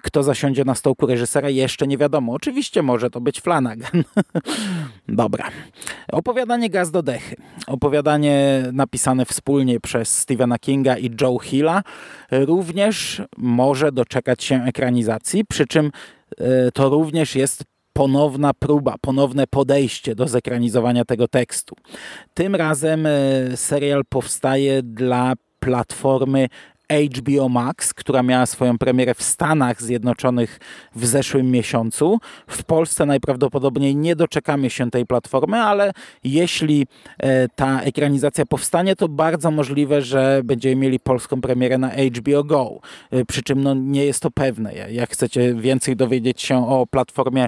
kto 0.03 0.23
zasiądzie 0.23 0.65
na 0.65 0.75
stołku 0.75 1.05
reżysera, 1.05 1.49
jeszcze 1.49 1.87
nie 1.87 1.97
wiadomo. 1.97 2.33
Oczywiście 2.33 2.81
może 2.81 3.09
to 3.09 3.21
być 3.21 3.41
Flanagan. 3.41 4.03
Dobra. 5.07 5.49
Opowiadanie 6.11 6.69
Gaz 6.69 6.91
do 6.91 7.03
Dechy. 7.03 7.35
Opowiadanie 7.67 8.63
napisane 8.73 9.25
wspólnie 9.25 9.79
przez 9.79 10.19
Stephena 10.19 10.59
Kinga 10.59 10.97
i 10.97 11.11
Joe 11.21 11.39
Hilla 11.39 11.83
również 12.31 13.21
może 13.37 13.91
doczekać 13.91 14.43
się 14.43 14.63
ekranizacji, 14.63 15.45
przy 15.45 15.65
czym 15.67 15.91
e, 16.37 16.71
to 16.71 16.89
również 16.89 17.35
jest 17.35 17.63
ponowna 17.93 18.53
próba, 18.53 18.95
ponowne 19.01 19.47
podejście 19.47 20.15
do 20.15 20.27
zekranizowania 20.27 21.05
tego 21.05 21.27
tekstu. 21.27 21.75
Tym 22.33 22.55
razem 22.55 23.05
e, 23.05 23.11
serial 23.57 24.01
powstaje 24.09 24.83
dla 24.83 25.33
platformy 25.59 26.47
HBO 26.93 27.49
Max, 27.49 27.93
która 27.93 28.23
miała 28.23 28.45
swoją 28.45 28.77
premierę 28.77 29.13
w 29.13 29.23
Stanach 29.23 29.81
Zjednoczonych 29.81 30.59
w 30.95 31.05
zeszłym 31.05 31.51
miesiącu. 31.51 32.19
W 32.47 32.63
Polsce 32.63 33.05
najprawdopodobniej 33.05 33.95
nie 33.95 34.15
doczekamy 34.15 34.69
się 34.69 34.91
tej 34.91 35.05
platformy, 35.05 35.61
ale 35.61 35.91
jeśli 36.23 36.87
e, 37.17 37.47
ta 37.49 37.81
ekranizacja 37.81 38.45
powstanie, 38.45 38.95
to 38.95 39.07
bardzo 39.07 39.51
możliwe, 39.51 40.01
że 40.01 40.41
będziemy 40.43 40.75
mieli 40.75 40.99
polską 40.99 41.41
premierę 41.41 41.77
na 41.77 41.89
HBO 41.89 42.43
Go. 42.43 42.79
E, 43.11 43.25
przy 43.25 43.43
czym 43.43 43.63
no, 43.63 43.73
nie 43.73 44.05
jest 44.05 44.19
to 44.19 44.31
pewne. 44.31 44.73
Jak 44.73 45.09
chcecie 45.09 45.55
więcej 45.55 45.95
dowiedzieć 45.95 46.41
się 46.41 46.69
o 46.69 46.87
platformie 46.87 47.47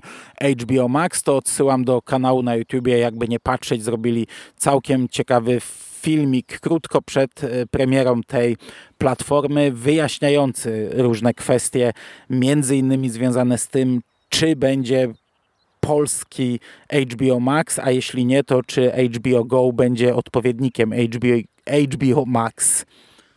HBO 0.61 0.87
Max, 0.87 1.23
to 1.23 1.37
odsyłam 1.37 1.83
do 1.85 2.01
kanału 2.01 2.43
na 2.43 2.55
YouTubie, 2.55 2.97
jakby 2.97 3.27
nie 3.27 3.39
patrzeć, 3.39 3.83
zrobili 3.83 4.27
całkiem 4.57 5.09
ciekawy 5.09 5.59
filmik 6.03 6.59
krótko 6.59 7.01
przed 7.01 7.43
e, 7.43 7.65
premierą 7.65 8.21
tej 8.23 8.57
platformy, 8.97 9.71
wyjaśniający 9.71 10.89
różne 10.93 11.33
kwestie, 11.33 11.93
między 12.29 12.77
innymi 12.77 13.09
związane 13.09 13.57
z 13.57 13.67
tym, 13.67 14.01
czy 14.29 14.55
będzie 14.55 15.13
polski 15.79 16.59
HBO 17.11 17.39
Max, 17.39 17.79
a 17.79 17.91
jeśli 17.91 18.25
nie, 18.25 18.43
to 18.43 18.61
czy 18.63 18.91
HBO 18.91 19.45
Go 19.45 19.71
będzie 19.73 20.15
odpowiednikiem 20.15 20.93
HBO, 20.93 21.35
HBO 21.93 22.25
Max. 22.25 22.85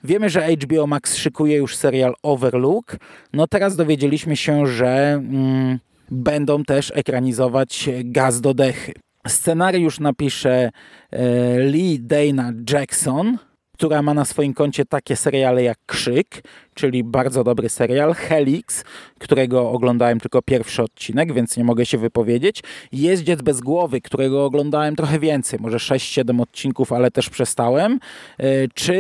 Wiemy, 0.05 0.31
że 0.31 0.49
HBO 0.49 0.87
Max 0.87 1.17
szykuje 1.17 1.57
już 1.57 1.77
serial 1.77 2.15
Overlook. 2.23 2.97
No 3.33 3.47
teraz 3.47 3.77
dowiedzieliśmy 3.77 4.37
się, 4.37 4.67
że 4.67 5.13
mm, 5.13 5.79
będą 6.11 6.65
też 6.65 6.93
ekranizować 6.95 7.89
Gaz 8.05 8.41
do 8.41 8.55
Dechy. 8.55 8.93
Scenariusz 9.29 10.01
napisze 10.01 10.71
e, 11.11 11.59
Lee 11.59 11.99
Dana 12.01 12.53
Jackson. 12.71 13.39
która 13.73 14.03
ma 14.03 14.15
na 14.15 14.25
swoim 14.25 14.55
koncie 14.55 14.85
takie 14.85 15.17
seriale 15.17 15.63
jak 15.63 15.79
Krzyk, 15.87 16.43
czyli 16.75 17.05
bardzo 17.05 17.45
dobry 17.45 17.69
serial, 17.69 18.15
Helix, 18.15 18.85
którego 19.19 19.71
oglądałem 19.71 20.21
tylko 20.21 20.43
pierwszy 20.43 20.83
odcinek, 20.83 21.33
więc 21.33 21.57
nie 21.57 21.65
mogę 21.65 21.87
się 21.87 21.99
wypowiedzieć, 21.99 22.63
Jeździec 22.93 23.43
bez 23.43 23.61
głowy, 23.61 24.01
którego 24.01 24.45
oglądałem 24.45 24.97
trochę 24.97 25.19
więcej, 25.19 25.59
może 25.63 25.77
6-7 25.77 26.43
odcinków, 26.43 26.93
ale 26.93 27.11
też 27.11 27.31
przestałem, 27.31 27.99
e, 28.39 28.69
czy 28.75 28.95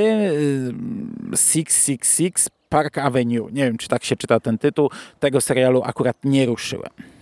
666 1.34 2.48
Park 2.68 2.98
Avenue. 2.98 3.48
Nie 3.52 3.64
wiem, 3.64 3.76
czy 3.76 3.88
tak 3.88 4.04
się 4.04 4.16
czyta 4.16 4.40
ten 4.40 4.58
tytuł. 4.58 4.90
Tego 5.20 5.40
serialu 5.40 5.82
akurat 5.84 6.16
nie 6.24 6.46
ruszyłem. 6.46 7.15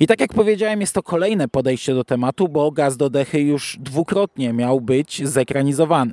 I 0.00 0.06
tak 0.06 0.20
jak 0.20 0.34
powiedziałem, 0.34 0.80
jest 0.80 0.94
to 0.94 1.02
kolejne 1.02 1.48
podejście 1.48 1.94
do 1.94 2.04
tematu, 2.04 2.48
bo 2.48 2.70
Gaz 2.70 2.96
do 2.96 3.10
Dechy 3.10 3.40
już 3.40 3.76
dwukrotnie 3.80 4.52
miał 4.52 4.80
być 4.80 5.28
zekranizowany. 5.28 6.12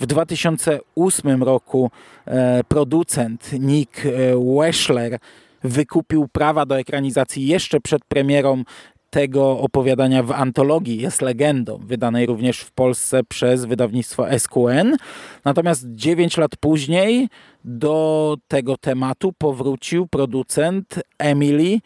W 0.00 0.06
2008 0.06 1.42
roku 1.42 1.90
e, 2.26 2.64
producent 2.64 3.50
Nick 3.52 4.06
e, 4.06 4.10
Weschler 4.56 5.18
wykupił 5.64 6.28
prawa 6.32 6.66
do 6.66 6.78
ekranizacji 6.78 7.46
jeszcze 7.46 7.80
przed 7.80 8.04
premierą 8.04 8.64
tego 9.10 9.58
opowiadania 9.58 10.22
w 10.22 10.32
antologii 10.32 11.00
jest 11.00 11.22
legendą, 11.22 11.78
wydanej 11.84 12.26
również 12.26 12.60
w 12.60 12.72
Polsce 12.72 13.24
przez 13.24 13.64
wydawnictwo 13.64 14.26
SQN. 14.38 14.96
Natomiast 15.44 15.84
9 15.86 16.36
lat 16.36 16.50
później 16.60 17.28
do 17.64 18.36
tego 18.48 18.76
tematu 18.76 19.32
powrócił 19.38 20.06
producent 20.06 21.02
Emily 21.18 21.78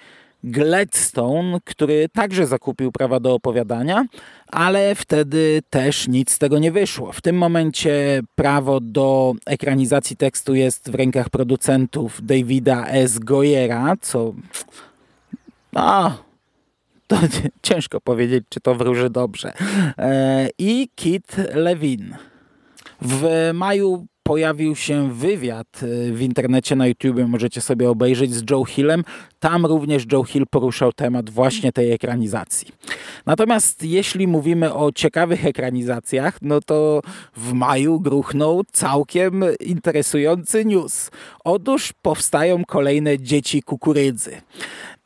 Gladstone, 0.45 1.59
który 1.65 2.09
także 2.09 2.47
zakupił 2.47 2.93
prawa 2.93 3.21
do 3.21 3.35
opowiadania, 3.35 4.05
ale 4.47 4.95
wtedy 4.95 5.63
też 5.71 6.09
nic 6.09 6.33
z 6.33 6.39
tego 6.39 6.59
nie 6.59 6.73
wyszło. 6.73 7.13
W 7.13 7.21
tym 7.21 7.37
momencie 7.37 8.21
prawo 8.35 8.81
do 8.81 9.35
ekranizacji 9.47 10.17
tekstu 10.17 10.55
jest 10.55 10.91
w 10.91 10.95
rękach 10.95 11.31
producentów 11.31 12.27
Davida 12.27 12.87
S. 12.87 13.19
Goyera, 13.19 13.95
co... 14.01 14.35
A, 15.75 16.11
to 17.07 17.17
ciężko 17.63 18.01
powiedzieć, 18.01 18.45
czy 18.49 18.61
to 18.61 18.75
wróży 18.75 19.11
dobrze. 19.11 19.53
E, 19.99 20.49
I 20.59 20.89
Kit 20.95 21.37
Levin. 21.55 22.17
W 23.03 23.51
maju 23.55 24.07
pojawił 24.25 24.77
się 24.77 25.13
wywiad 25.13 25.81
e, 25.83 26.13
w 26.13 26.23
internecie 26.23 26.77
na 26.77 26.87
YouTube, 26.87 27.17
możecie 27.27 27.61
sobie 27.61 27.91
obejrzeć 27.91 28.35
z 28.35 28.51
Joe 28.51 28.65
Hillem. 28.65 29.05
Tam 29.41 29.67
również 29.67 30.05
Joe 30.13 30.25
Hill 30.25 30.45
poruszał 30.51 30.93
temat 30.93 31.31
właśnie 31.31 31.73
tej 31.73 31.93
ekranizacji. 31.93 32.69
Natomiast 33.27 33.83
jeśli 33.83 34.27
mówimy 34.27 34.75
o 34.75 34.93
ciekawych 34.93 35.47
ekranizacjach, 35.47 36.39
no 36.43 36.61
to 36.61 37.03
w 37.37 37.53
maju 37.53 38.01
gruchnął 38.01 38.63
całkiem 38.73 39.45
interesujący 39.61 40.65
news. 40.65 41.11
Otóż 41.45 41.93
powstają 42.03 42.65
kolejne 42.65 43.19
dzieci 43.19 43.63
kukurydzy 43.63 44.41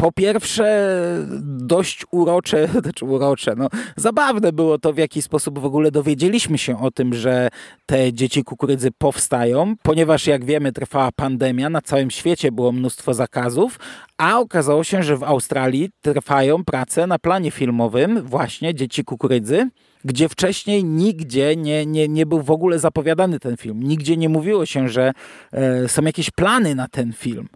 po 0.00 0.12
pierwsze 0.12 0.98
dość 1.42 2.04
urocze, 2.10 2.68
znaczy 2.82 3.04
urocze, 3.04 3.54
no 3.56 3.68
zabawne 3.96 4.52
było 4.52 4.78
to 4.78 4.92
w 4.92 4.98
jaki 4.98 5.22
sposób 5.22 5.58
w 5.58 5.64
ogóle 5.64 5.90
dowiedzieliśmy 5.90 6.58
się 6.58 6.82
o 6.82 6.90
tym, 6.90 7.14
że 7.14 7.48
te 7.86 8.12
dzieci 8.12 8.44
kukurydzy 8.44 8.90
powstają, 8.98 9.74
ponieważ 9.82 10.26
jak 10.26 10.44
wiemy 10.44 10.72
trwała 10.72 11.12
pandemia, 11.12 11.70
na 11.70 11.80
całym 11.80 12.10
świecie 12.10 12.52
było 12.52 12.72
mnóstwo 12.72 13.14
zakazów, 13.14 13.78
a 14.18 14.38
okazało 14.38 14.84
się, 14.84 15.02
że 15.02 15.16
w 15.16 15.22
Australii 15.22 15.90
trwają 16.02 16.64
prace 16.64 17.06
na 17.06 17.18
planie 17.18 17.50
filmowym 17.50 18.22
właśnie 18.22 18.74
Dzieci 18.74 19.04
Kukurydzy, 19.04 19.68
gdzie 20.04 20.28
wcześniej 20.28 20.84
nigdzie 20.84 21.56
nie, 21.56 21.86
nie, 21.86 22.08
nie 22.08 22.26
był 22.26 22.42
w 22.42 22.50
ogóle 22.50 22.78
zapowiadany 22.78 23.38
ten 23.38 23.56
film. 23.56 23.82
Nigdzie 23.82 24.16
nie 24.16 24.28
mówiło 24.28 24.66
się, 24.66 24.88
że 24.88 25.12
e, 25.52 25.88
są 25.88 26.02
jakieś 26.02 26.30
plany 26.30 26.74
na 26.74 26.88
ten 26.88 27.12
film. 27.12 27.48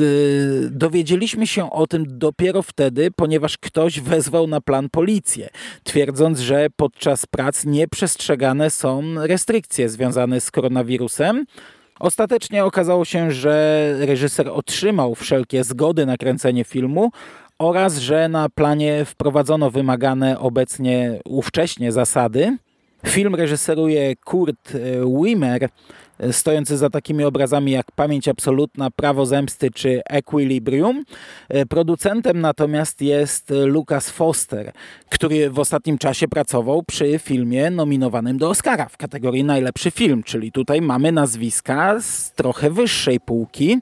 Y, 0.00 0.68
dowiedzieliśmy 0.70 1.46
się 1.46 1.70
o 1.70 1.86
tym 1.86 2.04
dopiero 2.08 2.62
wtedy, 2.62 3.10
ponieważ 3.16 3.58
ktoś 3.58 4.00
wezwał 4.00 4.46
na 4.46 4.60
plan 4.60 4.88
policję, 4.90 5.48
twierdząc, 5.84 6.40
że 6.40 6.66
podczas 6.76 7.26
prac 7.26 7.64
nieprzestrzegane 7.64 8.70
są 8.70 9.02
restrykcje 9.16 9.88
związane 9.88 10.40
z 10.40 10.50
koronawirusem. 10.50 11.44
Ostatecznie 12.00 12.64
okazało 12.64 13.04
się, 13.04 13.30
że 13.30 13.94
reżyser 13.98 14.48
otrzymał 14.48 15.14
wszelkie 15.14 15.64
zgody 15.64 16.06
na 16.06 16.16
kręcenie 16.16 16.64
filmu 16.64 17.10
oraz, 17.58 17.98
że 17.98 18.28
na 18.28 18.48
planie 18.48 19.04
wprowadzono 19.04 19.70
wymagane 19.70 20.38
obecnie 20.38 21.20
ówcześnie 21.24 21.92
zasady. 21.92 22.56
Film 23.06 23.34
reżyseruje 23.34 24.16
Kurt 24.16 24.72
Wimmer, 25.22 25.68
stojący 26.32 26.76
za 26.76 26.90
takimi 26.90 27.24
obrazami 27.24 27.72
jak 27.72 27.92
Pamięć 27.92 28.28
Absolutna, 28.28 28.90
Prawo 28.90 29.26
Zemsty 29.26 29.70
czy 29.70 30.02
Equilibrium. 30.10 31.04
E, 31.48 31.66
producentem 31.66 32.40
natomiast 32.40 33.02
jest 33.02 33.52
Lucas 33.66 34.10
Foster, 34.10 34.72
który 35.08 35.50
w 35.50 35.58
ostatnim 35.58 35.98
czasie 35.98 36.28
pracował 36.28 36.82
przy 36.82 37.18
filmie 37.18 37.70
nominowanym 37.70 38.38
do 38.38 38.50
Oscara 38.50 38.88
w 38.88 38.96
kategorii 38.96 39.44
najlepszy 39.44 39.90
film, 39.90 40.22
czyli 40.22 40.52
tutaj 40.52 40.80
mamy 40.80 41.12
nazwiska 41.12 42.00
z 42.00 42.32
trochę 42.32 42.70
wyższej 42.70 43.20
półki 43.20 43.78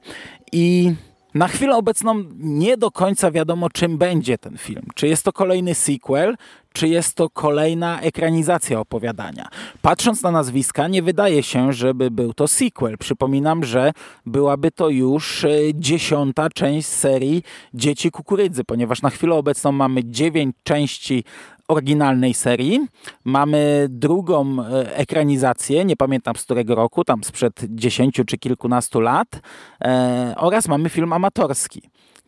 i 0.51 0.93
na 1.33 1.47
chwilę 1.47 1.75
obecną 1.75 2.23
nie 2.37 2.77
do 2.77 2.91
końca 2.91 3.31
wiadomo, 3.31 3.69
czym 3.69 3.97
będzie 3.97 4.37
ten 4.37 4.57
film. 4.57 4.85
Czy 4.95 5.07
jest 5.07 5.25
to 5.25 5.33
kolejny 5.33 5.75
sequel, 5.75 6.35
czy 6.73 6.87
jest 6.87 7.15
to 7.15 7.29
kolejna 7.29 8.01
ekranizacja 8.01 8.79
opowiadania. 8.79 9.47
Patrząc 9.81 10.21
na 10.21 10.31
nazwiska, 10.31 10.87
nie 10.87 11.01
wydaje 11.01 11.43
się, 11.43 11.73
żeby 11.73 12.11
był 12.11 12.33
to 12.33 12.47
sequel. 12.47 12.97
Przypominam, 12.97 13.63
że 13.63 13.91
byłaby 14.25 14.71
to 14.71 14.89
już 14.89 15.43
e, 15.43 15.49
dziesiąta 15.73 16.49
część 16.49 16.87
serii 16.87 17.43
Dzieci 17.73 18.11
Kukurydzy, 18.11 18.63
ponieważ 18.63 19.01
na 19.01 19.09
chwilę 19.09 19.35
obecną 19.35 19.71
mamy 19.71 20.03
dziewięć 20.03 20.55
części 20.63 21.23
oryginalnej 21.67 22.33
serii. 22.33 22.87
Mamy 23.23 23.87
drugą 23.89 24.57
e, 24.59 24.95
ekranizację, 24.95 25.85
nie 25.85 25.95
pamiętam 25.95 26.35
z 26.35 26.43
którego 26.43 26.75
roku, 26.75 27.03
tam 27.03 27.23
sprzed 27.23 27.61
dziesięciu 27.69 28.25
czy 28.25 28.37
kilkunastu 28.37 28.99
lat, 28.99 29.41
e, 29.83 30.33
oraz 30.37 30.67
mamy 30.67 30.89
film 30.89 31.13
amatorski 31.13 31.81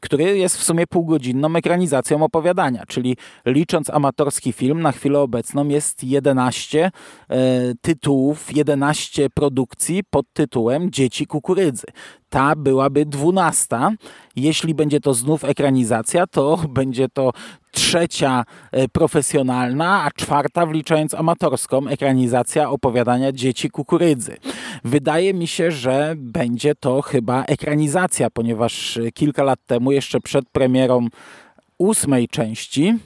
który 0.06 0.38
jest 0.38 0.58
w 0.58 0.63
sumie 0.63 0.88
półgodzinną 0.88 1.56
ekranizacją 1.56 2.24
opowiadania, 2.24 2.84
czyli 2.88 3.17
licząc 3.45 3.89
amatorski 3.89 4.54
film, 4.54 4.82
na 4.82 4.91
chwilę 4.91 5.19
obecną 5.19 5.67
jest 5.67 6.04
11 6.04 6.91
e, 7.30 7.39
tytułów, 7.82 8.56
11 8.56 9.30
produkcji 9.30 10.04
pod 10.10 10.26
tytułem 10.34 10.91
Dzieci 10.91 11.28
Kukurydzy. 11.28 11.88
Ta 12.29 12.55
byłaby 12.55 13.05
dwunasta. 13.05 13.91
Jeśli 14.35 14.75
będzie 14.75 14.99
to 14.99 15.13
znów 15.13 15.43
ekranizacja, 15.43 16.27
to 16.27 16.57
będzie 16.69 17.09
to 17.09 17.31
trzecia 17.71 18.43
e, 18.71 18.88
profesjonalna, 18.88 20.03
a 20.03 20.11
czwarta 20.11 20.65
wliczając 20.65 21.13
amatorską 21.13 21.88
ekranizacja 21.88 22.69
opowiadania 22.69 23.31
Dzieci 23.31 23.69
Kukurydzy. 23.69 24.38
Wydaje 24.83 25.33
mi 25.33 25.47
się, 25.47 25.71
że 25.71 26.13
będzie 26.17 26.75
to 26.75 27.01
chyba 27.01 27.43
ekranizacja, 27.43 28.29
ponieważ 28.29 28.99
kilka 29.13 29.43
lat 29.43 29.59
temu, 29.65 29.91
jeszcze 29.91 30.19
przed 30.19 30.49
premierą 30.49 31.07
ósmej 31.77 32.27
części, 32.27 32.99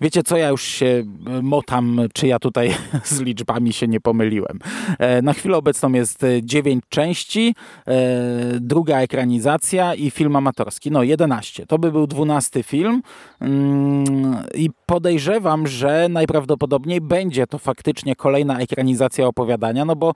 Wiecie 0.00 0.22
co, 0.22 0.36
ja 0.36 0.48
już 0.48 0.62
się 0.62 0.86
e, 0.86 1.42
motam, 1.42 2.00
czy 2.14 2.26
ja 2.26 2.38
tutaj 2.38 2.74
z 3.04 3.20
liczbami 3.20 3.72
się 3.72 3.88
nie 3.88 4.00
pomyliłem. 4.00 4.58
E, 4.98 5.22
na 5.22 5.32
chwilę 5.32 5.56
obecną 5.56 5.92
jest 5.92 6.26
9 6.42 6.84
części, 6.88 7.54
e, 7.86 7.94
druga 8.60 9.00
ekranizacja 9.00 9.94
i 9.94 10.10
film 10.10 10.36
amatorski. 10.36 10.90
No 10.90 11.02
11. 11.02 11.66
To 11.66 11.78
by 11.78 11.92
był 11.92 12.06
12 12.06 12.62
film 12.62 13.02
mm, 13.40 14.36
i 14.54 14.70
podejrzewam, 14.86 15.66
że 15.66 16.06
najprawdopodobniej 16.10 17.00
będzie 17.00 17.46
to 17.46 17.58
faktycznie 17.58 18.16
kolejna 18.16 18.58
ekranizacja 18.58 19.26
opowiadania, 19.26 19.84
no 19.84 19.96
bo 19.96 20.12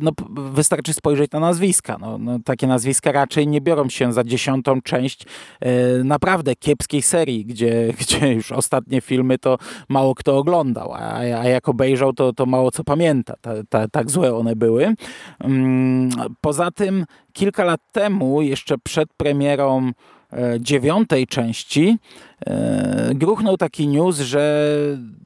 no, 0.00 0.10
wystarczy 0.30 0.92
spojrzeć 0.92 1.30
na 1.30 1.40
nazwiska. 1.40 1.96
No, 2.00 2.18
no, 2.18 2.38
takie 2.44 2.66
nazwiska 2.66 3.12
raczej 3.12 3.48
nie 3.48 3.60
biorą 3.60 3.88
się 3.88 4.12
za 4.12 4.24
dziesiątą 4.24 4.82
część 4.82 5.24
naprawdę 6.04 6.56
kiepskiej 6.56 7.02
serii, 7.02 7.44
gdzie, 7.44 7.92
gdzie 8.00 8.32
już 8.32 8.52
ostatnie 8.70 9.00
filmy 9.00 9.38
to 9.38 9.58
mało 9.88 10.14
kto 10.14 10.38
oglądał, 10.38 10.92
a, 10.92 11.14
a 11.18 11.44
jak 11.44 11.68
obejrzał, 11.68 12.12
to, 12.12 12.32
to 12.32 12.46
mało 12.46 12.70
co 12.70 12.84
pamięta. 12.84 13.34
Ta, 13.40 13.50
ta, 13.68 13.88
tak 13.88 14.10
złe 14.10 14.34
one 14.34 14.56
były. 14.56 14.94
Mm, 15.38 16.10
poza 16.40 16.70
tym 16.70 17.06
kilka 17.32 17.64
lat 17.64 17.80
temu, 17.92 18.42
jeszcze 18.42 18.78
przed 18.78 19.12
premierą 19.16 19.90
e, 20.32 20.60
dziewiątej 20.60 21.26
części, 21.26 21.98
e, 22.46 23.10
gruchnął 23.14 23.56
taki 23.56 23.88
news, 23.88 24.18
że 24.18 24.66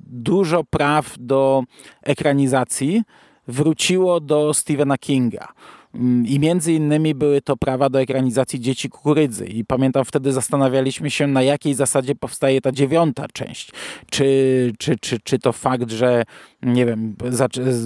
dużo 0.06 0.64
praw 0.64 1.14
do 1.18 1.62
ekranizacji 2.02 3.02
wróciło 3.48 4.20
do 4.20 4.54
Stephena 4.54 4.98
Kinga. 4.98 5.48
Mm, 5.94 6.26
I 6.26 6.38
między 6.38 6.72
innymi 6.72 7.14
były 7.14 7.40
to 7.40 7.56
prawa 7.56 7.90
do 7.90 8.00
ekranizacji 8.00 8.60
Dzieci 8.60 8.88
Kukurydzy. 8.88 9.46
I 9.46 9.64
pamiętam 9.64 10.04
wtedy 10.04 10.32
zastanawialiśmy 10.32 11.10
się, 11.10 11.26
na 11.26 11.42
jakiej 11.42 11.74
zasadzie 11.74 12.14
powstaje 12.14 12.60
ta 12.60 12.72
dziewiąta 12.72 13.26
część. 13.32 13.70
Czy, 14.10 14.72
czy, 14.78 14.96
czy, 14.98 15.20
czy 15.20 15.38
to 15.38 15.52
fakt, 15.52 15.90
że 15.90 16.24
nie 16.62 16.86
wiem, 16.86 17.16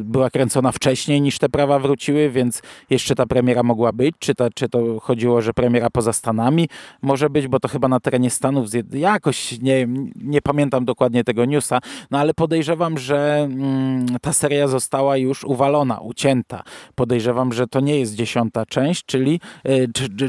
była 0.05 0.31
kręcona 0.31 0.73
wcześniej 0.73 1.21
niż 1.21 1.39
te 1.39 1.49
prawa 1.49 1.79
wróciły, 1.79 2.31
więc 2.31 2.63
jeszcze 2.91 3.15
ta 3.15 3.27
premiera 3.27 3.63
mogła 3.63 3.93
być, 3.93 4.15
czy, 4.19 4.35
ta, 4.35 4.51
czy 4.51 4.69
to 4.69 5.01
chodziło, 5.01 5.43
że 5.43 5.55
premiera 5.55 5.91
poza 5.91 6.13
Stanami 6.13 6.69
może 7.03 7.31
być, 7.31 7.49
bo 7.49 7.61
to 7.61 7.69
chyba 7.69 7.89
na 7.89 8.01
terenie 8.01 8.31
Stanów 8.31 8.67
jakoś 8.93 9.61
nie, 9.61 9.89
nie 10.25 10.43
pamiętam 10.43 10.85
dokładnie 10.85 11.25
tego 11.25 11.45
newsa, 11.45 11.79
no 12.11 12.19
ale 12.19 12.35
podejrzewam, 12.35 12.99
że 12.99 13.49
mm, 13.51 14.07
ta 14.21 14.33
seria 14.33 14.69
została 14.69 15.17
już 15.17 15.45
uwalona, 15.45 16.01
ucięta. 16.01 16.63
Podejrzewam, 16.95 17.53
że 17.53 17.67
to 17.67 17.81
nie 17.81 17.98
jest 17.99 18.15
dziesiąta 18.15 18.67
część, 18.67 19.05
czyli, 19.07 19.41
y, 19.69 19.89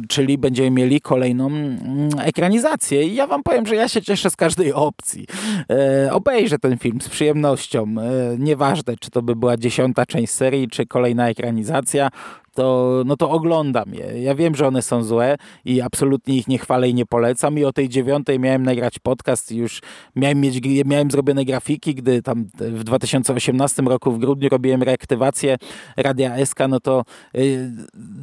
czyli 0.09 0.37
będziemy 0.37 0.71
mieli 0.71 1.01
kolejną 1.01 1.47
mm, 1.47 2.09
ekranizację 2.19 3.03
i 3.03 3.15
ja 3.15 3.27
wam 3.27 3.43
powiem, 3.43 3.65
że 3.65 3.75
ja 3.75 3.87
się 3.87 4.01
cieszę 4.01 4.29
z 4.29 4.35
każdej 4.35 4.73
opcji. 4.73 5.25
E, 5.69 6.13
obejrzę 6.13 6.59
ten 6.59 6.77
film 6.77 7.01
z 7.01 7.09
przyjemnością. 7.09 7.83
E, 7.83 8.37
nieważne, 8.37 8.93
czy 8.99 9.11
to 9.11 9.21
by 9.21 9.35
była 9.35 9.57
dziesiąta 9.57 10.05
część 10.05 10.33
serii, 10.33 10.67
czy 10.67 10.85
kolejna 10.85 11.29
ekranizacja 11.29 12.09
to, 12.53 13.03
no 13.05 13.17
to 13.17 13.29
oglądam 13.29 13.93
je. 13.93 14.21
Ja 14.21 14.35
wiem, 14.35 14.55
że 14.55 14.67
one 14.67 14.81
są 14.81 15.03
złe 15.03 15.37
i 15.65 15.81
absolutnie 15.81 16.35
ich 16.35 16.47
nie 16.47 16.57
chwalę 16.57 16.89
i 16.89 16.93
nie 16.93 17.05
polecam. 17.05 17.59
I 17.59 17.65
o 17.65 17.73
tej 17.73 17.89
dziewiątej 17.89 18.39
miałem 18.39 18.63
nagrać 18.63 18.99
podcast 18.99 19.51
już 19.51 19.81
miałem, 20.15 20.41
mieć, 20.41 20.85
miałem 20.85 21.11
zrobione 21.11 21.45
grafiki, 21.45 21.95
gdy 21.95 22.21
tam 22.21 22.45
w 22.59 22.83
2018 22.83 23.81
roku 23.81 24.11
w 24.11 24.19
grudniu 24.19 24.49
robiłem 24.49 24.83
reaktywację 24.83 25.57
Radia 25.97 26.45
SK, 26.45 26.59
no 26.69 26.79
to 26.79 27.03
y, 27.35 27.71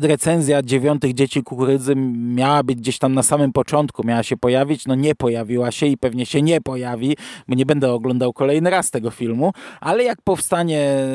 recenzja 0.02 0.62
dziewiątych 0.62 1.14
Dzieci 1.14 1.42
Kukurydzy 1.42 1.94
miała 2.16 2.62
być 2.62 2.78
gdzieś 2.78 2.98
tam 2.98 3.14
na 3.14 3.22
samym 3.22 3.52
początku, 3.52 4.06
miała 4.06 4.22
się 4.22 4.36
pojawić, 4.36 4.86
no 4.86 4.94
nie 4.94 5.14
pojawiła 5.14 5.70
się 5.70 5.86
i 5.86 5.96
pewnie 5.96 6.26
się 6.26 6.42
nie 6.42 6.60
pojawi, 6.60 7.16
bo 7.48 7.54
nie 7.54 7.66
będę 7.66 7.92
oglądał 7.92 8.32
kolejny 8.32 8.70
raz 8.70 8.90
tego 8.90 9.10
filmu, 9.10 9.52
ale 9.80 10.04
jak 10.04 10.22
powstanie 10.22 11.06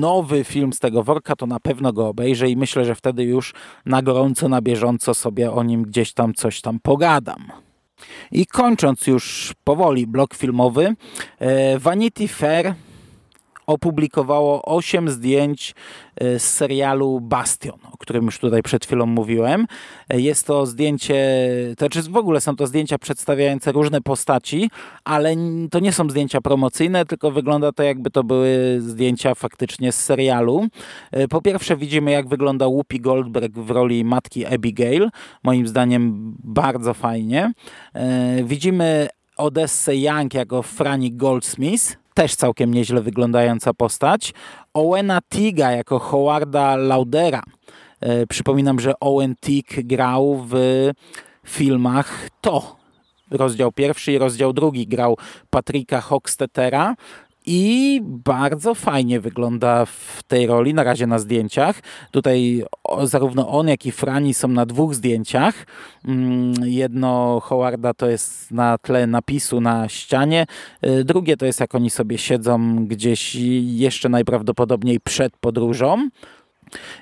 nowy 0.00 0.44
film 0.44 0.72
z 0.72 0.78
tego 0.78 1.02
worka, 1.02 1.36
to 1.36 1.46
na 1.46 1.60
pewno 1.60 1.92
go 1.92 2.08
obejrzę 2.08 2.50
i 2.52 2.56
myślę, 2.56 2.84
że 2.84 2.94
wtedy 2.94 3.24
już 3.24 3.54
na 3.86 4.02
gorąco, 4.02 4.48
na 4.48 4.62
bieżąco 4.62 5.14
sobie 5.14 5.52
o 5.52 5.62
nim 5.62 5.82
gdzieś 5.82 6.12
tam 6.12 6.34
coś 6.34 6.60
tam 6.60 6.80
pogadam. 6.80 7.52
I 8.32 8.46
kończąc 8.46 9.06
już 9.06 9.54
powoli 9.64 10.06
blok 10.06 10.34
filmowy, 10.34 10.94
e, 11.38 11.78
Vanity 11.78 12.28
Fair 12.28 12.74
opublikowało 13.66 14.62
8 14.62 15.10
zdjęć 15.10 15.74
e, 16.16 16.38
z 16.38 16.54
serialu 16.54 17.20
Bastion, 17.20 17.78
o 17.92 17.96
którym 17.96 18.24
już 18.24 18.38
tutaj 18.38 18.62
przed 18.62 18.86
chwilą 18.86 19.06
mówiłem. 19.06 19.66
E, 20.08 20.20
jest 20.20 20.46
to 20.46 20.66
zdjęcie, 20.66 21.24
to 21.78 21.86
znaczy 21.86 22.10
w 22.10 22.16
ogóle 22.16 22.40
są 22.40 22.56
to 22.56 22.66
zdjęcia 22.66 22.98
przedstawiające 22.98 23.72
różne 23.72 24.00
postaci, 24.00 24.70
ale 25.04 25.34
to 25.70 25.78
nie 25.78 25.92
są 25.92 26.10
zdjęcia 26.10 26.40
promocyjne, 26.40 27.06
tylko 27.06 27.30
wygląda 27.30 27.72
to 27.72 27.82
jakby 27.82 28.10
to 28.10 28.24
były 28.24 28.76
zdjęcia 28.80 29.34
faktycznie 29.34 29.92
z 29.92 30.04
serialu. 30.04 30.66
E, 31.10 31.28
po 31.28 31.42
pierwsze 31.42 31.76
widzimy 31.76 32.10
jak 32.10 32.28
wygląda 32.28 32.66
Whoopi 32.66 33.00
Goldberg 33.00 33.52
w 33.52 33.70
roli 33.70 34.04
matki 34.04 34.46
Abigail, 34.46 35.10
moim 35.42 35.68
zdaniem 35.68 36.34
bardzo 36.44 36.94
fajnie. 36.94 37.52
Widzimy 38.44 39.08
Odessę 39.36 39.96
Young 39.96 40.34
jako 40.34 40.62
Franny 40.62 41.10
Goldsmith, 41.10 42.01
też 42.14 42.34
całkiem 42.36 42.74
nieźle 42.74 43.00
wyglądająca 43.00 43.74
postać. 43.74 44.34
Owena 44.74 45.20
Tiga 45.30 45.70
jako 45.70 45.98
Howarda 45.98 46.76
Laudera. 46.76 47.42
E, 48.00 48.26
przypominam, 48.26 48.80
że 48.80 48.92
Owen 49.00 49.34
Tig 49.40 49.86
grał 49.86 50.44
w 50.48 50.90
filmach 51.46 52.28
To. 52.40 52.76
Rozdział 53.30 53.72
pierwszy 53.72 54.12
i 54.12 54.18
rozdział 54.18 54.52
drugi 54.52 54.86
grał 54.86 55.18
Patryka 55.50 56.00
Hockstetera 56.00 56.94
i 57.46 58.00
bardzo 58.04 58.74
fajnie 58.74 59.20
wygląda 59.20 59.86
w 59.86 60.22
tej 60.26 60.46
roli, 60.46 60.74
na 60.74 60.82
razie 60.82 61.06
na 61.06 61.18
zdjęciach. 61.18 61.80
Tutaj 62.10 62.64
zarówno 63.02 63.48
on, 63.48 63.68
jak 63.68 63.86
i 63.86 63.92
Frani 63.92 64.34
są 64.34 64.48
na 64.48 64.66
dwóch 64.66 64.94
zdjęciach. 64.94 65.66
Mm, 66.04 66.54
jedno 66.62 67.40
Howarda 67.40 67.94
to 67.94 68.08
jest 68.08 68.50
na 68.50 68.78
tle 68.78 69.06
napisu 69.06 69.60
na 69.60 69.88
ścianie, 69.88 70.46
y, 70.86 71.04
drugie 71.04 71.36
to 71.36 71.46
jest 71.46 71.60
jak 71.60 71.74
oni 71.74 71.90
sobie 71.90 72.18
siedzą 72.18 72.86
gdzieś 72.86 73.34
jeszcze 73.62 74.08
najprawdopodobniej 74.08 75.00
przed 75.00 75.36
podróżą. 75.36 76.08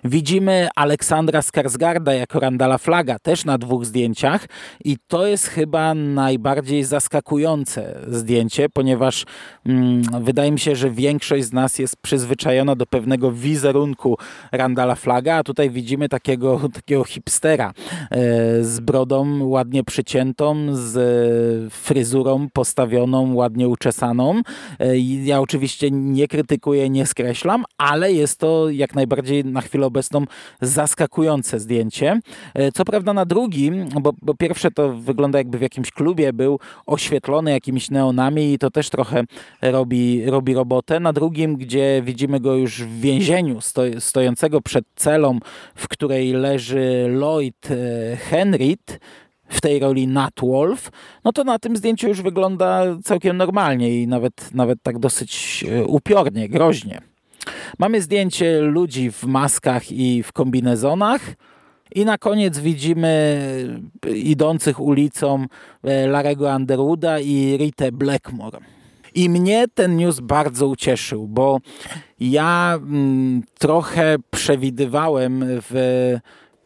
Widzimy 0.05 0.69
Aleksandra 0.77 1.41
Skarsgarda 1.41 2.13
jako 2.13 2.41
Randala 2.41 2.79
Flaga 2.79 3.19
też 3.19 3.45
na 3.45 3.59
dwóch 3.59 3.87
zdjęciach 3.87 4.47
i 4.85 4.97
to 5.09 5.27
jest 5.27 5.47
chyba 5.47 5.95
najbardziej 5.95 6.85
zaskakujące 6.85 8.01
zdjęcie, 8.09 8.69
ponieważ 8.69 9.25
mm, 9.67 10.03
wydaje 10.21 10.53
mi 10.53 10.59
się, 10.59 10.77
że 10.77 10.91
większość 10.91 11.45
z 11.45 11.53
nas 11.53 11.79
jest 11.79 11.97
przyzwyczajona 11.97 12.77
do 12.77 12.87
pewnego 12.87 13.33
wizerunku 13.33 14.19
Randala 14.53 14.95
Flaga, 14.95 15.35
a 15.35 15.43
tutaj 15.43 15.71
widzimy 15.71 16.09
takiego, 16.09 16.61
takiego 16.81 17.05
hipstera 17.05 17.73
e, 18.11 18.65
z 18.65 18.81
brodą 18.81 19.45
ładnie 19.45 19.85
przyciętą, 19.85 20.67
z 20.73 21.73
fryzurą 21.73 22.49
postawioną, 22.53 23.35
ładnie 23.35 23.69
uczesaną. 23.69 24.41
E, 24.79 24.99
ja 24.99 25.41
oczywiście 25.41 25.91
nie 25.91 26.29
krytykuję, 26.29 26.91
nie 26.91 27.07
skreślam, 27.07 27.65
ale 27.79 28.13
jest 28.13 28.39
to 28.39 28.71
jak 28.71 28.95
najbardziej 28.95 29.45
na 29.45 29.60
chwilę 29.61 29.87
obecną 29.87 30.25
zaskakujące 30.61 31.61
zdjęcie. 31.61 32.21
E, 32.55 32.73
co 32.73 32.85
prawda 32.85 33.13
na 33.13 33.25
drugim, 33.25 33.89
bo, 34.01 34.13
bo 34.23 34.35
pierwsze 34.35 34.71
to 34.71 34.93
wygląda 34.93 35.39
jakby 35.39 35.59
w 35.59 35.63
jakimś 35.63 35.91
klubie 35.91 36.33
był 36.33 36.59
oświetlony 36.87 37.51
jakimiś 37.51 37.91
neonami 37.91 38.53
i 38.53 38.59
to 38.59 38.71
też 38.71 38.91
trochę 38.91 39.25
robi, 39.63 40.27
robi 40.27 40.55
robotę. 40.55 41.01
Na 41.01 41.13
drugim, 41.13 41.57
gdzie 41.57 42.03
widzimy 42.05 42.41
go 42.41 42.55
już 42.55 42.83
w 42.83 43.01
więzieniu, 43.01 43.61
sto, 43.61 43.83
stojącego 43.99 44.61
przed 44.61 44.85
celą, 44.97 45.39
w 45.75 45.89
której 45.89 46.33
leży 46.33 47.07
Lloyd 47.09 47.69
e, 47.71 48.17
Henrit, 48.17 49.01
w 49.51 49.61
tej 49.61 49.79
roli 49.79 50.09
Nat 50.09 50.35
Wolf, 50.43 50.91
no 51.25 51.33
to 51.33 51.45
na 51.45 51.59
tym 51.59 51.77
zdjęciu 51.77 52.09
już 52.09 52.23
wygląda 52.23 52.85
całkiem 53.05 53.37
normalnie 53.37 54.03
i 54.03 54.07
nawet, 54.07 54.55
nawet 54.55 54.83
tak 54.83 54.99
dosyć 54.99 55.65
e, 55.69 55.85
upiornie, 55.85 56.49
groźnie. 56.49 57.10
Mamy 57.79 58.03
zdjęcie 58.03 58.61
ludzi 58.61 59.11
w 59.11 59.25
maskach 59.25 59.93
i 59.93 60.23
w 60.23 60.33
kombinezonach. 60.33 61.21
I 61.95 62.05
na 62.05 62.19
koniec 62.19 62.59
widzimy 62.59 63.41
idących 64.15 64.81
ulicą 64.81 65.47
e, 65.83 66.07
Larego 66.07 66.57
Underwooda 66.57 67.21
i 67.21 67.57
Ritę 67.57 67.93
Blackmore. 67.93 68.59
I 69.15 69.31
mnie 69.31 69.65
ten 69.75 69.97
news 69.97 70.21
bardzo 70.21 70.67
ucieszył, 70.67 71.29
bo 71.29 71.59
ja 72.21 72.79
mm, 72.83 73.43
trochę 73.59 74.17
przewidywałem 74.31 75.45
w 75.47 76.15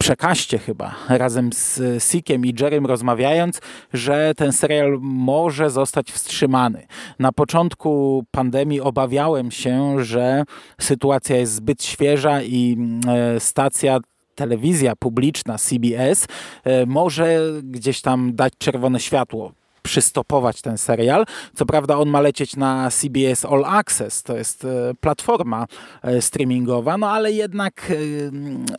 przekaście 0.04 0.58
chyba, 0.58 0.94
razem 1.08 1.52
z 1.52 1.80
Sikiem 2.04 2.46
i 2.46 2.54
Jerem 2.60 2.86
rozmawiając, 2.86 3.60
że 3.92 4.32
ten 4.36 4.52
serial 4.52 4.98
może 5.00 5.70
zostać 5.70 6.12
wstrzymany. 6.12 6.86
Na 7.18 7.32
początku 7.32 8.24
pandemii 8.30 8.80
obawiałem 8.80 9.50
się, 9.50 10.04
że 10.04 10.44
sytuacja 10.80 11.36
jest 11.36 11.52
zbyt 11.52 11.84
świeża 11.84 12.42
i 12.42 12.76
e, 13.08 13.40
stacja 13.40 13.98
telewizja 14.34 14.96
publiczna 14.96 15.58
CBS 15.58 16.26
e, 16.64 16.86
może 16.86 17.40
gdzieś 17.62 18.00
tam 18.00 18.34
dać 18.34 18.52
czerwone 18.58 19.00
światło 19.00 19.52
przystopować 19.84 20.62
ten 20.62 20.78
serial. 20.78 21.24
Co 21.54 21.66
prawda 21.66 21.98
on 21.98 22.08
ma 22.08 22.20
lecieć 22.20 22.56
na 22.56 22.90
CBS 22.90 23.44
All 23.44 23.64
Access, 23.64 24.22
to 24.22 24.36
jest 24.36 24.64
e, 24.64 24.94
platforma 25.00 25.66
e, 26.02 26.22
streamingowa, 26.22 26.98
no 26.98 27.10
ale 27.10 27.32
jednak 27.32 27.90
e, 27.90 27.94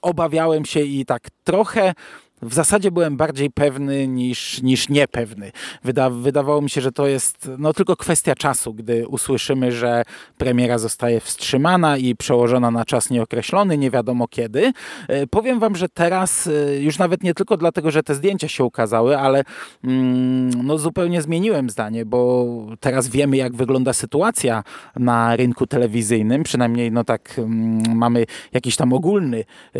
obawiałem 0.01 0.65
się 0.65 0.79
i 0.79 1.05
tak 1.05 1.27
trochę 1.43 1.93
w 2.41 2.54
zasadzie 2.54 2.91
byłem 2.91 3.17
bardziej 3.17 3.52
pewny 3.52 4.08
niż, 4.08 4.62
niż 4.62 4.89
niepewny. 4.89 5.52
Wyda, 5.84 6.10
wydawało 6.10 6.62
mi 6.62 6.69
się, 6.69 6.82
że 6.82 6.91
to 6.91 7.08
jest 7.08 7.50
no, 7.58 7.74
tylko 7.74 7.95
kwestia 7.95 8.36
czasu, 8.36 8.74
gdy 8.74 9.08
usłyszymy, 9.08 9.71
że 9.71 10.04
premiera 10.38 10.78
zostaje 10.78 11.19
wstrzymana 11.19 11.98
i 11.98 12.15
przełożona 12.15 12.71
na 12.71 12.86
czas 12.86 13.10
nieokreślony, 13.10 13.78
nie 13.78 13.91
wiadomo 13.91 14.28
kiedy. 14.28 14.74
E, 15.08 15.28
powiem 15.28 15.60
wam, 15.60 15.76
że 15.76 15.89
teraz 15.89 16.48
e, 16.48 16.80
już 16.80 16.98
nawet 16.98 17.24
nie 17.24 17.34
tylko 17.34 17.58
dlatego, 17.58 17.91
że 17.91 18.04
te 18.04 18.15
zdjęcia 18.15 18.48
się 18.48 18.63
ukazały, 18.63 19.17
ale 19.17 19.43
mm, 19.84 20.50
no, 20.63 20.78
zupełnie 20.78 21.21
zmieniłem 21.21 21.69
zdanie, 21.69 22.06
bo 22.06 22.45
teraz 22.80 23.10
wiemy, 23.10 23.38
jak 23.38 23.56
wygląda 23.56 23.93
sytuacja 23.93 24.63
na 24.95 25.36
rynku 25.36 25.67
telewizyjnym. 25.67 26.43
Przynajmniej 26.43 26.91
no 26.91 27.04
tak 27.04 27.34
mm, 27.38 27.98
mamy 27.98 28.26
jakiś 28.54 28.76
tam 28.76 28.93
ogólny, 28.93 29.43
e, 29.76 29.80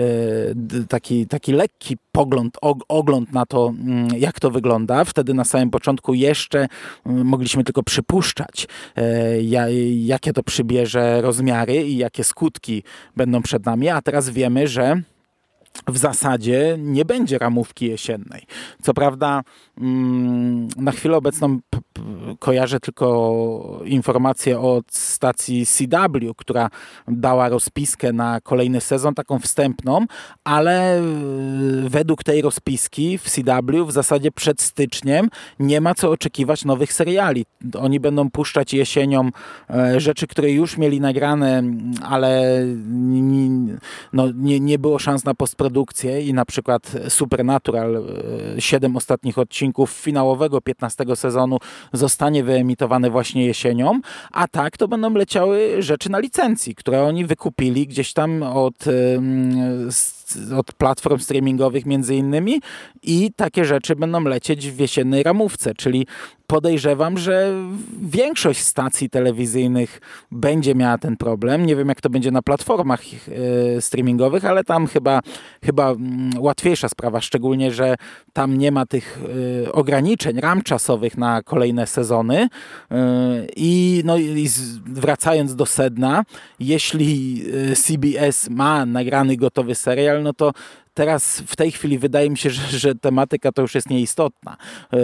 taki, 0.88 1.28
taki 1.28 1.54
lekki 1.54 1.98
pogląd 2.12 2.44
ogląd 2.88 3.34
na 3.34 3.45
to, 3.45 3.67
mm, 3.67 4.08
jak 4.17 4.39
to 4.39 4.51
wygląda. 4.51 5.05
Wtedy 5.05 5.34
na 5.34 5.43
samym 5.43 5.69
początku 5.69 6.13
jeszcze 6.13 6.67
mm, 7.05 7.27
mogliśmy 7.27 7.63
tylko 7.63 7.84
przypuszczać, 7.84 8.67
e, 8.95 9.41
jakie 9.95 10.34
to 10.34 10.43
przybierze 10.43 11.21
rozmiary 11.21 11.75
i 11.75 11.97
jakie 11.97 12.23
skutki 12.23 12.84
będą 13.15 13.41
przed 13.41 13.65
nami, 13.65 13.89
a 13.89 14.01
teraz 14.01 14.29
wiemy, 14.29 14.67
że 14.67 15.01
w 15.88 15.97
zasadzie 15.97 16.75
nie 16.79 17.05
będzie 17.05 17.38
ramówki 17.38 17.86
jesiennej. 17.86 18.43
Co 18.81 18.93
prawda 18.93 19.43
mm, 19.77 20.67
na 20.77 20.91
chwilę 20.91 21.17
obecną 21.17 21.60
kojarzę 22.39 22.79
tylko 22.79 23.81
informację 23.86 24.60
od 24.60 24.93
stacji 24.93 25.65
CW, 25.65 26.34
która 26.38 26.69
dała 27.08 27.49
rozpiskę 27.49 28.13
na 28.13 28.41
kolejny 28.41 28.81
sezon, 28.81 29.13
taką 29.13 29.39
wstępną, 29.39 30.05
ale 30.43 30.99
y, 30.99 31.89
według 31.89 32.23
tej 32.23 32.41
rozpiski 32.41 33.17
w 33.17 33.29
CW 33.29 33.86
w 33.86 33.91
zasadzie 33.91 34.31
przed 34.31 34.62
styczniem 34.62 35.29
nie 35.60 35.81
ma 35.81 35.95
co 35.95 36.12
oczekiwać 36.12 36.65
nowych 36.65 36.93
seriali. 36.93 37.45
Oni 37.79 37.99
będą 37.99 38.29
puszczać 38.29 38.73
jesienią 38.73 39.29
e, 39.69 39.99
rzeczy, 39.99 40.27
które 40.27 40.51
już 40.51 40.77
mieli 40.77 41.01
nagrane, 41.01 41.63
ale 42.01 42.62
no, 44.13 44.31
nie, 44.36 44.60
nie 44.60 44.79
było 44.79 44.99
szans 44.99 45.25
na 45.25 45.34
postprodukcję 45.34 46.21
i 46.21 46.34
na 46.34 46.45
przykład 46.45 46.91
Supernatural, 47.10 48.03
7 48.60 48.93
e, 48.93 48.97
ostatnich 48.97 49.38
odcinków 49.38 49.91
finałowego 49.91 50.62
15 50.62 51.05
sezonu 51.15 51.58
zostanie 51.93 52.43
wyemitowane 52.43 53.10
właśnie 53.10 53.45
jesienią, 53.45 54.00
a 54.32 54.48
tak 54.48 54.78
to 54.78 54.88
będą 54.88 55.13
leciały 55.13 55.76
rzeczy 55.80 56.12
na 56.12 56.19
licencji, 56.19 56.76
które 56.76 57.04
oni 57.04 57.26
wykupili 57.26 57.88
gdzieś 57.88 58.13
tam 58.13 58.43
od, 58.43 58.86
od 60.57 60.73
platform 60.73 61.19
streamingowych 61.19 61.85
między 61.85 62.15
innymi 62.15 62.61
i 63.03 63.31
takie 63.35 63.65
rzeczy 63.65 63.95
będą 63.95 64.23
lecieć 64.23 64.71
w 64.71 64.79
jesiennej 64.79 65.23
ramówce, 65.23 65.73
czyli 65.73 66.07
podejrzewam, 66.47 67.17
że 67.17 67.53
większość 68.01 68.59
stacji 68.59 69.09
telewizyjnych 69.09 70.01
będzie 70.31 70.75
miała 70.75 70.97
ten 70.97 71.17
problem. 71.17 71.65
Nie 71.65 71.75
wiem, 71.75 71.89
jak 71.89 72.01
to 72.01 72.09
będzie 72.09 72.31
na 72.31 72.41
platformach 72.41 73.01
e, 73.77 73.81
streamingowych, 73.81 74.45
ale 74.45 74.63
tam 74.63 74.88
chyba, 74.88 75.21
chyba 75.63 75.91
mm, 75.91 76.31
łatwiejsza 76.38 76.89
sprawa, 76.89 77.21
szczególnie, 77.21 77.71
że 77.71 77.95
tam 78.33 78.57
nie 78.57 78.71
ma 78.71 78.85
tych 78.85 79.19
e, 79.65 79.71
ograniczeń, 79.71 80.39
ram 80.39 80.61
czasowych 80.61 81.17
na 81.17 81.43
kolejne 81.43 81.88
sezony. 81.88 82.47
E, 82.91 82.97
I, 83.55 84.01
no, 84.05 84.17
i 84.17 84.49
wracając 84.85 85.55
do 85.55 85.65
sedna, 85.65 86.23
jeśli 86.59 87.43
CBS 87.75 88.49
ma 88.49 88.85
nagrany 88.85 89.38
gotowy 89.38 89.75
serial, 89.75 90.14
no 90.23 90.34
to 90.34 90.51
teraz 90.95 91.43
w 91.47 91.56
tej 91.56 91.71
chwili 91.71 91.99
wydaje 91.99 92.30
mi 92.30 92.38
się, 92.38 92.49
że, 92.49 92.78
że 92.78 92.95
tematyka 92.95 93.51
to 93.51 93.62
już 93.62 93.75
jest 93.75 93.89
nieistotna. 93.89 94.58
Yy, 94.91 94.99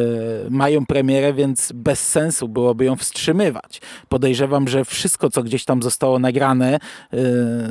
mają 0.49 0.85
premierę, 0.85 1.33
więc 1.33 1.71
bez 1.75 2.07
sensu 2.07 2.47
byłoby 2.47 2.85
ją 2.85 2.95
wstrzymywać. 2.95 3.81
Podejrzewam, 4.09 4.67
że 4.67 4.85
wszystko, 4.85 5.29
co 5.29 5.43
gdzieś 5.43 5.65
tam 5.65 5.83
zostało 5.83 6.19
nagrane, 6.19 6.79
yy, 7.11 7.19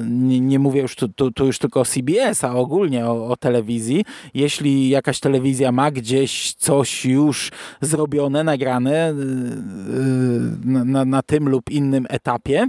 nie, 0.07 0.41
nie, 0.41 0.59
mówię 0.59 0.81
już 0.81 0.97
tu, 0.97 1.09
tu, 1.09 1.31
tu, 1.31 1.47
już 1.47 1.59
tylko 1.59 1.81
o 1.81 1.85
CBS, 1.85 2.45
a 2.45 2.55
ogólnie 2.55 3.07
o, 3.07 3.29
o 3.29 3.37
telewizji. 3.37 4.05
Jeśli 4.35 4.89
jakaś 4.89 5.21
telewizja 5.21 5.73
ma 5.73 5.91
gdzieś 5.91 6.55
coś 6.55 7.05
już 7.05 7.51
zrobione, 7.81 8.45
nagrane 8.45 9.15
yy, 9.17 10.85
na, 10.85 11.05
na 11.05 11.23
tym 11.23 11.49
lub 11.49 11.71
innym 11.71 12.07
etapie, 12.09 12.67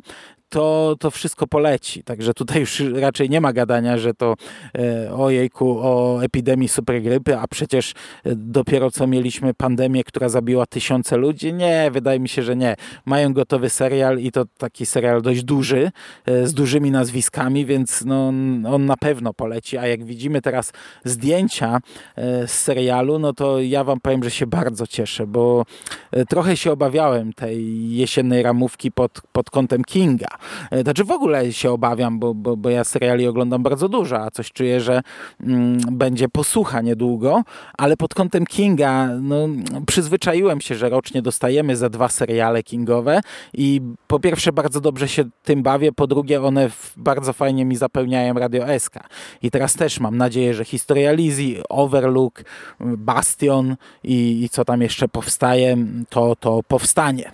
to, 0.52 0.96
to 1.00 1.12
wszystko 1.12 1.48
poleci. 1.48 2.04
Także 2.04 2.34
tutaj 2.34 2.60
już 2.60 2.84
raczej 2.94 3.30
nie 3.30 3.42
ma 3.42 3.54
gadania, 3.54 3.98
że 3.98 4.14
to 4.14 4.36
e, 4.78 5.14
ojejku, 5.14 5.80
o 5.80 6.24
epidemii 6.24 6.68
supergrypy, 6.68 7.38
a 7.38 7.48
przecież 7.48 7.92
e, 7.92 8.36
dopiero 8.36 8.92
co 8.92 9.08
mieliśmy 9.08 9.54
pandemię, 9.54 10.04
która 10.04 10.30
zabiła 10.30 10.66
tysiące 10.66 11.18
ludzi. 11.18 11.54
Nie, 11.54 11.90
wydaje 11.92 12.20
mi 12.20 12.30
się, 12.30 12.44
że 12.44 12.56
nie. 12.56 12.76
Mają 13.06 13.34
gotowy 13.34 13.70
serial 13.70 14.20
i 14.20 14.32
to 14.32 14.46
taki 14.58 14.86
serial 14.86 15.22
dość 15.22 15.44
duży, 15.44 15.92
e, 16.26 16.48
z 16.48 16.54
dużymi 16.54 16.92
nazwiskami, 16.92 17.66
więc 17.66 18.04
no, 18.06 18.28
on 18.76 18.86
na 18.86 18.98
pewno 18.98 19.34
poleci. 19.34 19.78
A 19.78 19.88
jak 19.88 20.04
widzimy 20.04 20.42
teraz 20.42 20.74
zdjęcia 21.06 21.80
e, 22.16 22.48
z 22.48 22.52
serialu, 22.52 23.20
no 23.20 23.34
to 23.34 23.62
ja 23.62 23.84
wam 23.84 24.00
powiem, 24.00 24.24
że 24.24 24.32
się 24.32 24.48
bardzo 24.48 24.88
cieszę, 24.88 25.28
bo 25.28 25.66
e, 26.12 26.26
trochę 26.26 26.58
się 26.58 26.72
obawiałem 26.72 27.34
tej 27.34 27.90
jesiennej 27.96 28.44
ramówki 28.44 28.92
pod, 28.92 29.22
pod 29.32 29.50
kątem 29.50 29.84
Kinga. 29.84 30.41
E, 30.72 30.82
znaczy 30.82 31.04
w 31.04 31.12
ogóle 31.12 31.54
się 31.54 31.72
obawiam, 31.72 32.20
bo, 32.20 32.34
bo, 32.34 32.58
bo 32.58 32.70
ja 32.70 32.84
seriali 32.84 33.28
oglądam 33.28 33.64
bardzo 33.64 33.90
dużo, 33.90 34.20
a 34.20 34.32
coś 34.32 34.52
czuję, 34.52 34.82
że 34.82 35.02
mm, 35.42 35.80
będzie 35.92 36.30
posłucha 36.30 36.82
niedługo, 36.82 37.44
ale 37.78 37.98
pod 37.98 38.14
kątem 38.14 38.46
Kinga 38.46 39.08
no, 39.08 39.48
przyzwyczaiłem 39.88 40.62
się, 40.62 40.76
że 40.76 40.90
rocznie 40.90 41.22
dostajemy 41.22 41.76
za 41.76 41.90
dwa 41.90 42.10
seriale 42.10 42.64
kingowe 42.64 43.22
i 43.54 43.82
po 44.08 44.20
pierwsze 44.20 44.52
bardzo 44.52 44.82
dobrze 44.82 45.08
się 45.08 45.24
tym 45.44 45.64
bawię, 45.64 45.92
po 45.92 46.08
drugie 46.08 46.42
one 46.42 46.70
bardzo 46.98 47.34
fajnie 47.34 47.66
mi 47.66 47.76
zapełniają 47.76 48.34
Radio 48.34 48.80
SK. 48.80 48.96
I 49.42 49.52
teraz 49.52 49.74
też 49.74 50.00
mam 50.00 50.18
nadzieję, 50.18 50.54
że 50.54 50.66
Historia 50.66 51.12
Lizzie, 51.12 51.64
Overlook, 51.70 52.44
Bastion 52.80 53.76
i, 54.04 54.44
i 54.44 54.50
co 54.50 54.66
tam 54.66 54.82
jeszcze 54.82 55.08
powstaje, 55.08 55.78
to, 56.10 56.36
to 56.36 56.64
powstanie. 56.68 57.32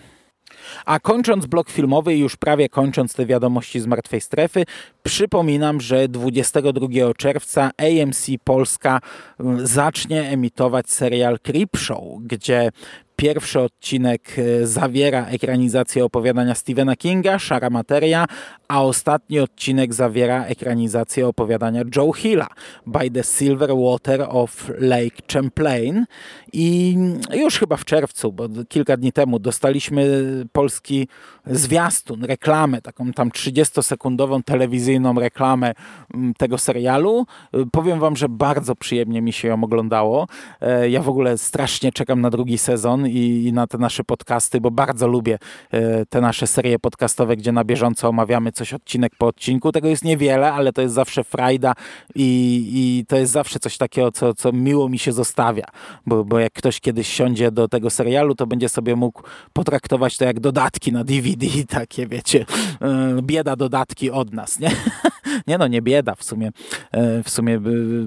A 0.85 0.99
kończąc 0.99 1.45
blok 1.45 1.69
filmowy 1.69 2.15
i 2.15 2.19
już 2.19 2.35
prawie 2.35 2.69
kończąc 2.69 3.13
te 3.13 3.25
wiadomości 3.25 3.79
z 3.79 3.85
martwej 3.85 4.21
strefy, 4.21 4.63
przypominam, 5.03 5.81
że 5.81 6.07
22 6.07 6.87
czerwca 7.17 7.71
AMC 7.77 8.27
Polska 8.43 8.99
mm, 9.39 9.67
zacznie 9.67 10.29
emitować 10.29 10.89
serial 10.89 11.39
Creepshow, 11.39 12.03
gdzie 12.21 12.71
Pierwszy 13.19 13.59
odcinek 13.59 14.35
e, 14.37 14.67
zawiera 14.67 15.25
ekranizację 15.25 16.05
opowiadania 16.05 16.55
Stephena 16.55 16.95
Kinga, 16.95 17.39
Szara 17.39 17.69
Materia, 17.69 18.25
a 18.67 18.83
ostatni 18.83 19.39
odcinek 19.39 19.93
zawiera 19.93 20.45
ekranizację 20.45 21.27
opowiadania 21.27 21.83
Joe 21.95 22.13
Hilla, 22.13 22.47
By 22.85 23.11
the 23.11 23.23
Silver 23.23 23.69
Water 23.75 24.25
of 24.29 24.71
Lake 24.79 25.15
Champlain. 25.33 26.05
I 26.53 26.97
już 27.33 27.59
chyba 27.59 27.77
w 27.77 27.85
czerwcu, 27.85 28.31
bo 28.31 28.47
kilka 28.69 28.97
dni 28.97 29.11
temu 29.11 29.39
dostaliśmy 29.39 30.23
polski 30.51 31.07
zwiastun, 31.49 32.23
reklamę, 32.23 32.81
taką 32.81 33.13
tam 33.13 33.29
30-sekundową 33.29 34.43
telewizyjną 34.43 35.19
reklamę 35.19 35.73
mm, 36.13 36.33
tego 36.33 36.57
serialu. 36.57 37.25
Powiem 37.71 37.99
wam, 37.99 38.15
że 38.15 38.29
bardzo 38.29 38.75
przyjemnie 38.75 39.21
mi 39.21 39.33
się 39.33 39.47
ją 39.47 39.63
oglądało. 39.63 40.27
E, 40.61 40.89
ja 40.89 41.01
w 41.01 41.09
ogóle 41.09 41.37
strasznie 41.37 41.91
czekam 41.91 42.21
na 42.21 42.29
drugi 42.29 42.57
sezon 42.57 43.07
i, 43.07 43.43
i 43.47 43.53
na 43.53 43.67
te 43.67 43.77
nasze 43.77 44.03
podcasty, 44.03 44.61
bo 44.61 44.71
bardzo 44.71 45.07
lubię 45.07 45.39
e, 45.71 46.05
te 46.05 46.21
nasze 46.21 46.47
serie 46.47 46.79
podcastowe, 46.79 47.35
gdzie 47.35 47.51
na 47.51 47.63
bieżąco 47.63 48.09
omawiamy 48.09 48.51
coś 48.51 48.73
odcinek 48.73 49.15
po 49.17 49.27
odcinku. 49.27 49.71
Tego 49.71 49.87
jest 49.87 50.03
niewiele, 50.03 50.53
ale 50.53 50.73
to 50.73 50.81
jest 50.81 50.93
zawsze 50.93 51.23
frajda 51.23 51.73
i, 52.15 52.69
i 52.73 53.05
to 53.05 53.17
jest 53.17 53.31
zawsze 53.31 53.59
coś 53.59 53.77
takiego, 53.77 54.11
co, 54.11 54.33
co 54.33 54.51
miło 54.51 54.89
mi 54.89 54.99
się 54.99 55.11
zostawia, 55.11 55.65
bo, 56.05 56.25
bo 56.25 56.39
jak 56.39 56.53
ktoś 56.53 56.79
kiedyś 56.79 57.07
siądzie 57.07 57.51
do 57.51 57.67
tego 57.67 57.89
serialu, 57.89 58.35
to 58.35 58.47
będzie 58.47 58.69
sobie 58.69 58.95
mógł 58.95 59.23
potraktować 59.53 60.17
to 60.17 60.25
jak 60.25 60.39
dodatki 60.39 60.91
na 60.91 61.03
DVD, 61.03 61.36
takie 61.67 62.07
wiecie, 62.07 62.45
e, 62.81 63.21
bieda 63.21 63.55
dodatki 63.55 64.11
od 64.11 64.33
nas, 64.33 64.59
nie? 64.59 64.71
Nie 65.47 65.57
no, 65.57 65.67
nie 65.67 65.81
bieda 65.81 66.15
w 66.15 66.23
sumie. 66.23 66.51
E, 66.91 67.23
w 67.23 67.29
sumie 67.29 67.59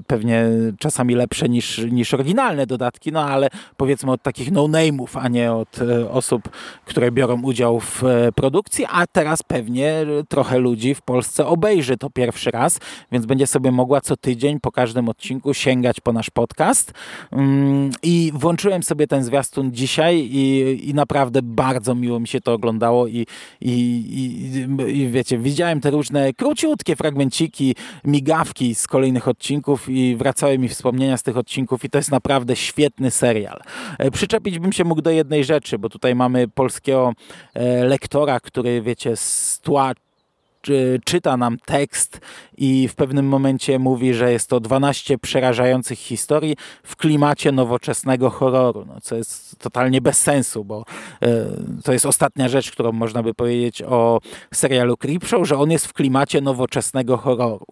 pewnie 0.06 0.44
czasami 0.78 1.14
lepsze 1.14 1.48
niż, 1.48 1.78
niż 1.78 2.14
oryginalne 2.14 2.66
dodatki, 2.66 3.12
no 3.12 3.24
ale 3.24 3.48
powiedzmy 3.76 4.12
od 4.12 4.22
takich 4.22 4.52
no-name'ów, 4.52 5.08
a 5.14 5.28
nie 5.28 5.52
od 5.52 5.82
e, 5.82 6.10
osób, 6.10 6.48
które 6.84 7.12
biorą 7.12 7.42
udział 7.42 7.80
w 7.80 8.04
e, 8.04 8.32
produkcji, 8.32 8.86
a 8.90 9.06
teraz 9.06 9.42
pewnie 9.42 10.06
trochę 10.28 10.58
ludzi 10.58 10.94
w 10.94 11.02
Polsce 11.02 11.46
obejrzy 11.46 11.96
to 11.96 12.10
pierwszy 12.10 12.50
raz, 12.50 12.78
więc 13.12 13.26
będzie 13.26 13.46
sobie 13.46 13.70
mogła 13.70 14.00
co 14.00 14.16
tydzień 14.16 14.60
po 14.60 14.72
każdym 14.72 15.08
odcinku 15.08 15.54
sięgać 15.54 16.00
po 16.00 16.12
nasz 16.12 16.30
podcast. 16.30 16.92
Mm, 17.32 17.90
I 18.02 18.32
włączyłem 18.34 18.82
sobie 18.82 19.06
ten 19.06 19.24
zwiastun 19.24 19.72
dzisiaj 19.72 20.16
i, 20.18 20.90
i 20.90 20.94
naprawdę 20.94 21.42
bardzo 21.42 21.94
miło 21.94 22.20
mi 22.20 22.28
się 22.28 22.40
to 22.40 22.52
oglądało 22.52 23.06
i, 23.06 23.26
i, 23.60 23.70
i, 24.90 25.02
i 25.02 25.08
wiecie, 25.08 25.38
widziałem 25.38 25.80
te 25.80 25.90
różne 25.90 26.32
króciutkie 26.32 26.96
fragmenciki, 27.10 27.74
migawki 28.04 28.74
z 28.74 28.86
kolejnych 28.86 29.28
odcinków 29.28 29.88
i 29.88 30.16
wracały 30.16 30.58
mi 30.58 30.68
wspomnienia 30.68 31.16
z 31.16 31.22
tych 31.22 31.36
odcinków 31.36 31.84
i 31.84 31.90
to 31.90 31.98
jest 31.98 32.10
naprawdę 32.10 32.56
świetny 32.56 33.10
serial. 33.10 33.60
E, 33.98 34.10
przyczepić 34.10 34.58
bym 34.58 34.72
się 34.72 34.84
mógł 34.84 35.02
do 35.02 35.10
jednej 35.10 35.44
rzeczy, 35.44 35.78
bo 35.78 35.88
tutaj 35.88 36.14
mamy 36.14 36.48
polskiego 36.48 37.12
e, 37.54 37.84
lektora, 37.84 38.40
który 38.40 38.82
wiecie, 38.82 39.16
z 39.16 39.60
tła 39.62 39.92
czyta 41.04 41.36
nam 41.36 41.58
tekst 41.66 42.20
i 42.56 42.88
w 42.88 42.94
pewnym 42.94 43.26
momencie 43.26 43.78
mówi, 43.78 44.14
że 44.14 44.32
jest 44.32 44.48
to 44.48 44.60
12 44.60 45.18
przerażających 45.18 45.98
historii 45.98 46.56
w 46.82 46.96
klimacie 46.96 47.52
nowoczesnego 47.52 48.30
horroru, 48.30 48.84
no, 48.86 49.00
co 49.00 49.16
jest 49.16 49.58
totalnie 49.58 50.00
bez 50.00 50.18
sensu, 50.18 50.64
bo 50.64 50.84
e, 51.22 51.46
to 51.84 51.92
jest 51.92 52.06
ostatnia 52.06 52.48
rzecz, 52.48 52.70
którą 52.70 52.92
można 52.92 53.22
by 53.22 53.34
powiedzieć 53.34 53.82
o 53.82 54.20
serialu 54.54 54.96
Creepshow, 54.96 55.48
że 55.48 55.58
on 55.58 55.70
jest 55.70 55.86
w 55.86 55.92
klimacie 55.92 56.40
nowoczesnego 56.40 57.16
horroru. 57.16 57.66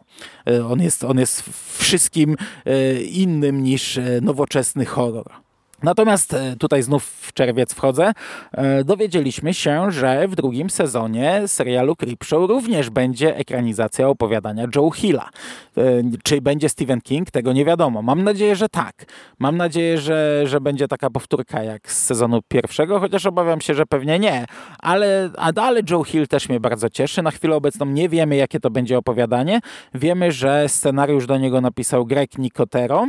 E, 0.47 0.67
on 0.67 0.83
jest, 0.83 1.05
on 1.05 1.19
jest 1.19 1.43
wszystkim 1.79 2.37
e, 2.67 3.01
innym 3.03 3.63
niż 3.63 4.01
nowoczesny 4.23 4.85
horror. 4.85 5.48
Natomiast 5.83 6.35
e, 6.35 6.57
tutaj 6.57 6.83
znów 6.83 7.05
w 7.05 7.33
czerwiec 7.33 7.75
wchodzę, 7.75 8.13
e, 8.53 8.85
dowiedzieliśmy 8.85 9.55
się, 9.55 9.93
że 9.93 10.29
w 10.29 10.35
drugim 10.35 10.71
sezonie 10.71 11.43
serialu 11.47 11.97
Creepshow 11.97 12.49
również 12.49 12.91
będzie 12.91 13.37
ekranizacja 13.37 14.09
opowiadania 14.09 14.67
Joe 14.77 14.91
Hilla. 14.91 15.29
E, 15.77 15.83
czy 16.23 16.41
będzie 16.41 16.69
Stephen 16.69 17.01
King? 17.01 17.31
Tego 17.31 17.53
nie 17.53 17.65
wiadomo. 17.65 18.03
Mam 18.03 18.25
nadzieję, 18.25 18.57
że 18.57 18.69
tak. 18.69 18.95
Mam 19.39 19.57
nadzieję, 19.57 19.99
że, 19.99 20.43
że 20.45 20.61
będzie 20.61 20.89
taka 20.89 21.11
powtórka 21.11 21.63
jak 21.63 21.93
z 21.93 22.05
sezonu 22.05 22.41
pierwszego, 22.49 23.01
chociaż 23.01 23.27
obawiam 23.27 23.61
się, 23.61 23.75
że 23.75 23.87
pewnie 23.87 24.19
nie. 24.19 24.45
Ale, 24.79 25.31
ale 25.57 25.81
Joe 25.91 26.05
Hill 26.05 26.29
też 26.29 26.49
mnie 26.49 26.61
bardzo 26.61 26.91
cieszy. 26.91 27.23
Na 27.23 27.31
chwilę 27.31 27.57
obecną 27.57 27.87
nie 27.87 28.09
wiemy, 28.09 28.37
jakie 28.37 28.61
to 28.61 28.71
będzie 28.71 28.99
opowiadanie. 28.99 29.61
Wiemy, 29.95 30.33
że 30.33 30.69
scenariusz 30.69 31.27
do 31.27 31.39
niego 31.39 31.61
napisał 31.61 32.07
Greg 32.07 32.39
Nicotero, 32.39 33.07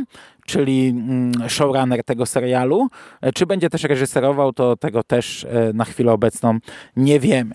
czyli 0.50 0.88
mm, 0.88 1.32
showrunner 1.48 2.04
tego 2.04 2.26
serialu. 2.26 2.88
E, 3.20 3.32
czy 3.32 3.46
będzie 3.46 3.70
też 3.70 3.84
reżyserował, 3.84 4.52
to 4.52 4.76
tego 4.76 5.02
też 5.02 5.44
e, 5.44 5.72
na 5.74 5.84
chwilę 5.84 6.12
obecną 6.12 6.58
nie 6.96 7.20
wiemy. 7.20 7.54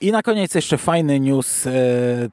I 0.00 0.12
na 0.12 0.22
koniec 0.22 0.54
jeszcze 0.54 0.78
fajny 0.78 1.20
news, 1.20 1.66
e, 1.66 1.72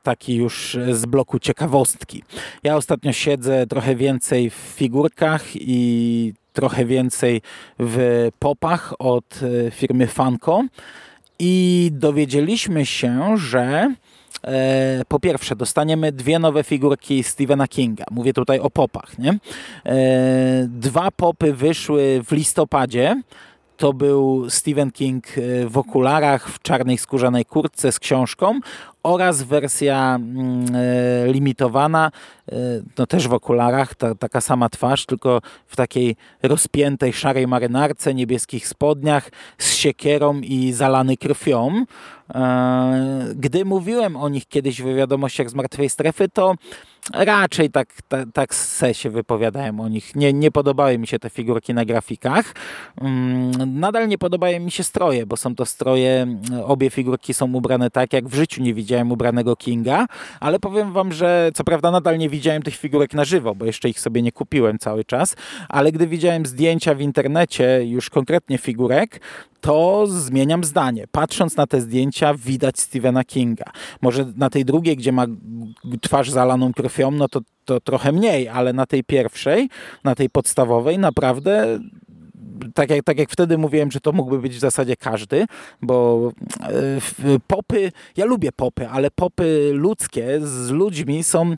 taki 0.04 0.36
już 0.36 0.78
z 0.92 1.06
bloku 1.06 1.40
ciekawostki. 1.40 2.24
Ja 2.64 2.76
ostatnio 2.76 3.14
siedzę 3.14 3.68
trochę 3.68 3.96
więcej 3.96 4.50
w 4.50 4.54
figurkach 4.54 5.44
i 5.54 6.34
trochę 6.54 6.86
więcej 6.86 7.42
w 7.80 8.28
popach 8.40 8.94
od 9.00 9.40
firmy 9.72 10.08
Funko 10.08 10.64
i 11.40 11.90
dowiedzieliśmy 11.94 12.86
się, 12.86 13.38
że 13.38 13.94
po 15.08 15.20
pierwsze, 15.20 15.56
dostaniemy 15.56 16.12
dwie 16.12 16.40
nowe 16.40 16.64
figurki 16.64 17.24
Stephena 17.24 17.68
Kinga. 17.68 18.06
Mówię 18.12 18.34
tutaj 18.34 18.60
o 18.60 18.70
popach. 18.70 19.20
Nie? 19.20 19.40
E, 19.86 20.68
dwa 20.68 21.12
popy 21.12 21.54
wyszły 21.54 22.22
w 22.28 22.32
listopadzie. 22.32 23.22
To 23.78 23.94
był 23.94 24.50
Stephen 24.50 24.92
King 24.92 25.26
e, 25.38 25.68
w 25.68 25.78
okularach, 25.78 26.50
w 26.50 26.62
czarnej 26.62 26.98
skórzanej 26.98 27.46
kurtce 27.46 27.92
z 27.92 28.00
książką 28.00 28.60
oraz 29.04 29.44
wersja 29.44 30.16
mm, 30.16 30.66
limitowana, 31.32 32.12
no 32.98 33.06
też 33.06 33.28
w 33.28 33.34
okularach, 33.34 33.96
ta, 33.96 34.16
taka 34.16 34.42
sama 34.42 34.70
twarz, 34.70 35.06
tylko 35.06 35.42
w 35.68 35.76
takiej 35.76 36.16
rozpiętej 36.44 37.14
szarej 37.14 37.48
marynarce, 37.48 38.14
niebieskich 38.14 38.68
spodniach, 38.68 39.30
z 39.58 39.74
siekierą 39.74 40.40
i 40.40 40.74
zalany 40.74 41.18
krwią. 41.18 41.86
E, 42.36 43.34
gdy 43.36 43.66
mówiłem 43.66 44.16
o 44.16 44.30
nich 44.30 44.48
kiedyś 44.48 44.82
w 44.82 44.96
wiadomościach 44.96 45.50
z 45.50 45.54
Martwej 45.54 45.90
Strefy, 45.90 46.30
to 46.30 46.56
raczej 47.14 47.70
tak, 47.70 47.88
tak, 48.08 48.28
tak 48.34 48.56
se 48.56 48.94
się 48.94 49.10
wypowiadałem 49.10 49.80
o 49.80 49.88
nich. 49.88 50.16
Nie, 50.16 50.34
nie 50.34 50.52
podobały 50.52 50.98
mi 50.98 51.08
się 51.08 51.20
te 51.20 51.30
figurki 51.30 51.74
na 51.74 51.86
grafikach. 51.86 52.54
Mm, 53.02 53.80
nadal 53.80 54.08
nie 54.08 54.18
podobają 54.18 54.60
mi 54.60 54.72
się 54.72 54.84
stroje, 54.84 55.26
bo 55.26 55.38
są 55.38 55.56
to 55.56 55.66
stroje, 55.66 56.28
obie 56.64 56.90
figurki 56.90 57.34
są 57.34 57.54
ubrane 57.54 57.90
tak, 57.90 58.14
jak 58.14 58.28
w 58.28 58.36
życiu 58.36 58.62
nie 58.62 58.74
widziałem 58.74 58.87
ubranego 59.12 59.56
Kinga, 59.56 60.06
ale 60.40 60.60
powiem 60.60 60.94
wam, 60.94 61.14
że 61.14 61.52
co 61.54 61.64
prawda 61.64 61.92
nadal 61.92 62.18
nie 62.18 62.30
widziałem 62.30 62.62
tych 62.64 62.76
figurek 62.76 63.14
na 63.14 63.26
żywo, 63.26 63.56
bo 63.56 63.66
jeszcze 63.66 63.90
ich 63.90 64.00
sobie 64.00 64.22
nie 64.22 64.32
kupiłem 64.32 64.80
cały 64.80 65.06
czas, 65.06 65.36
ale 65.70 65.92
gdy 65.92 66.08
widziałem 66.08 66.46
zdjęcia 66.46 66.96
w 66.96 67.02
internecie, 67.02 67.86
już 67.86 68.10
konkretnie 68.10 68.58
figurek, 68.58 69.22
to 69.62 70.08
zmieniam 70.08 70.64
zdanie. 70.64 71.06
Patrząc 71.12 71.58
na 71.58 71.68
te 71.68 71.82
zdjęcia, 71.82 72.34
widać 72.34 72.80
Stephena 72.80 73.24
Kinga. 73.24 73.66
Może 74.02 74.26
na 74.36 74.50
tej 74.50 74.66
drugiej, 74.66 74.98
gdzie 74.98 75.12
ma 75.12 75.26
twarz 76.02 76.30
zalaną 76.30 76.74
krwią, 76.74 77.12
no 77.12 77.28
to, 77.28 77.40
to 77.66 77.80
trochę 77.80 78.12
mniej, 78.12 78.50
ale 78.50 78.74
na 78.74 78.86
tej 78.86 79.04
pierwszej, 79.04 79.70
na 80.04 80.16
tej 80.16 80.30
podstawowej, 80.30 81.00
naprawdę 81.00 81.80
tak 82.74 82.90
jak, 82.90 83.04
tak 83.04 83.20
jak 83.20 83.30
wtedy 83.30 83.58
mówiłem, 83.58 83.92
że 83.92 84.00
to 84.00 84.12
mógłby 84.12 84.40
być 84.40 84.56
w 84.56 84.60
zasadzie 84.60 84.96
każdy, 84.96 85.46
bo 85.82 86.32
e, 86.62 87.40
popy, 87.48 87.92
ja 88.18 88.26
lubię 88.26 88.52
popy, 88.52 88.88
ale 88.90 89.12
popy 89.12 89.72
ludzkie 89.74 90.40
z 90.42 90.70
ludźmi 90.70 91.24
są 91.24 91.52
e, 91.52 91.56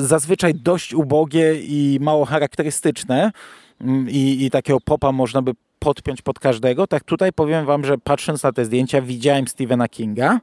zazwyczaj 0.00 0.54
dość 0.54 0.94
ubogie 0.94 1.54
i 1.60 1.98
mało 2.00 2.24
charakterystyczne. 2.24 3.32
Mm, 3.80 4.10
I, 4.10 4.44
i 4.44 4.50
takiego 4.50 4.80
popa 4.80 5.12
można 5.12 5.42
by 5.42 5.52
podpiąć 5.78 6.22
pod 6.22 6.38
każdego. 6.38 6.86
Tak 6.86 7.04
tutaj 7.04 7.32
powiem 7.32 7.66
wam, 7.66 7.84
że 7.84 7.98
patrząc 7.98 8.42
na 8.42 8.52
te 8.52 8.64
zdjęcia 8.64 9.02
widziałem 9.02 9.48
Stephena 9.48 9.88
Kinga. 9.88 10.40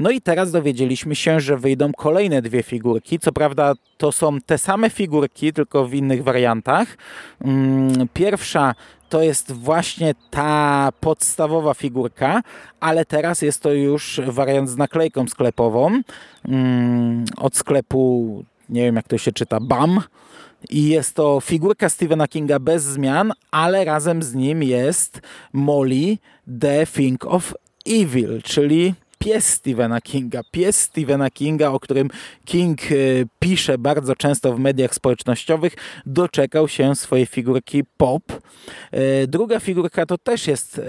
No 0.00 0.10
i 0.10 0.20
teraz 0.20 0.50
dowiedzieliśmy 0.50 1.14
się, 1.14 1.40
że 1.40 1.56
wyjdą 1.56 1.92
kolejne 1.92 2.42
dwie 2.42 2.62
figurki. 2.62 3.18
Co 3.18 3.32
prawda 3.32 3.72
to 3.98 4.12
są 4.12 4.40
te 4.40 4.58
same 4.58 4.90
figurki, 4.90 5.52
tylko 5.52 5.86
w 5.86 5.94
innych 5.94 6.24
wariantach. 6.24 6.96
Mm, 7.44 8.08
pierwsza 8.14 8.74
to 9.08 9.22
jest 9.22 9.52
właśnie 9.52 10.14
ta 10.30 10.88
podstawowa 11.00 11.74
figurka, 11.74 12.42
ale 12.80 13.04
teraz 13.04 13.42
jest 13.42 13.62
to 13.62 13.72
już 13.72 14.20
wariant 14.26 14.70
z 14.70 14.76
naklejką 14.76 15.28
sklepową 15.28 16.00
mm, 16.48 17.24
od 17.36 17.56
sklepu, 17.56 18.44
nie 18.68 18.82
wiem 18.82 18.96
jak 18.96 19.08
to 19.08 19.18
się 19.18 19.32
czyta, 19.32 19.60
BAM 19.60 20.00
i 20.70 20.88
jest 20.88 21.14
to 21.14 21.40
figurka 21.40 21.88
Stephena 21.88 22.28
Kinga 22.28 22.58
bez 22.58 22.82
zmian, 22.82 23.32
ale 23.50 23.84
razem 23.84 24.22
z 24.22 24.34
nim 24.34 24.62
jest 24.62 25.20
Molly 25.52 26.18
The 26.60 26.86
Thing 26.86 27.24
of 27.24 27.54
Evil, 27.86 28.42
czyli 28.42 28.94
pies 29.24 29.46
Stephena 29.46 30.00
Kinga. 30.00 30.40
Pies 30.50 30.80
Stephena 30.80 31.30
Kinga, 31.30 31.70
o 31.70 31.80
którym 31.80 32.08
King 32.44 32.80
e, 32.82 32.94
pisze 33.38 33.78
bardzo 33.78 34.16
często 34.16 34.54
w 34.54 34.58
mediach 34.58 34.94
społecznościowych, 34.94 35.74
doczekał 36.06 36.68
się 36.68 36.96
swojej 36.96 37.26
figurki 37.26 37.82
Pop. 37.96 38.22
E, 38.90 39.26
druga 39.26 39.60
figurka 39.60 40.06
to 40.06 40.18
też 40.18 40.46
jest 40.46 40.78
e, 40.78 40.82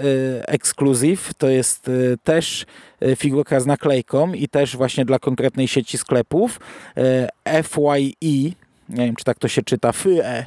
ekskluzyw, 0.48 1.34
to 1.34 1.48
jest 1.48 1.90
też 2.24 2.66
figurka 3.16 3.60
z 3.60 3.66
naklejką 3.66 4.32
i 4.32 4.48
też 4.48 4.76
właśnie 4.76 5.04
dla 5.04 5.18
konkretnej 5.18 5.68
sieci 5.68 5.98
sklepów. 5.98 6.60
FYE 7.62 8.52
nie 8.88 9.06
wiem, 9.06 9.16
czy 9.16 9.24
tak 9.24 9.38
to 9.38 9.48
się 9.48 9.62
czyta, 9.62 9.92
FYE. 9.92 10.46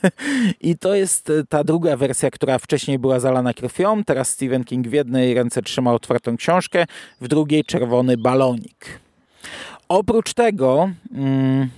I 0.60 0.78
to 0.78 0.94
jest 0.94 1.30
e, 1.30 1.44
ta 1.48 1.64
druga 1.64 1.96
wersja, 1.96 2.30
która 2.30 2.58
wcześniej 2.58 2.98
była 2.98 3.20
zalana 3.20 3.54
krwią. 3.54 4.04
Teraz 4.04 4.28
Stephen 4.28 4.64
King 4.64 4.88
w 4.88 4.92
jednej 4.92 5.34
ręce 5.34 5.62
trzyma 5.62 5.92
otwartą 5.92 6.36
książkę, 6.36 6.84
w 7.20 7.28
drugiej 7.28 7.64
czerwony 7.64 8.16
balonik. 8.16 9.00
Oprócz 9.88 10.34
tego... 10.34 10.90
Mm, 11.14 11.68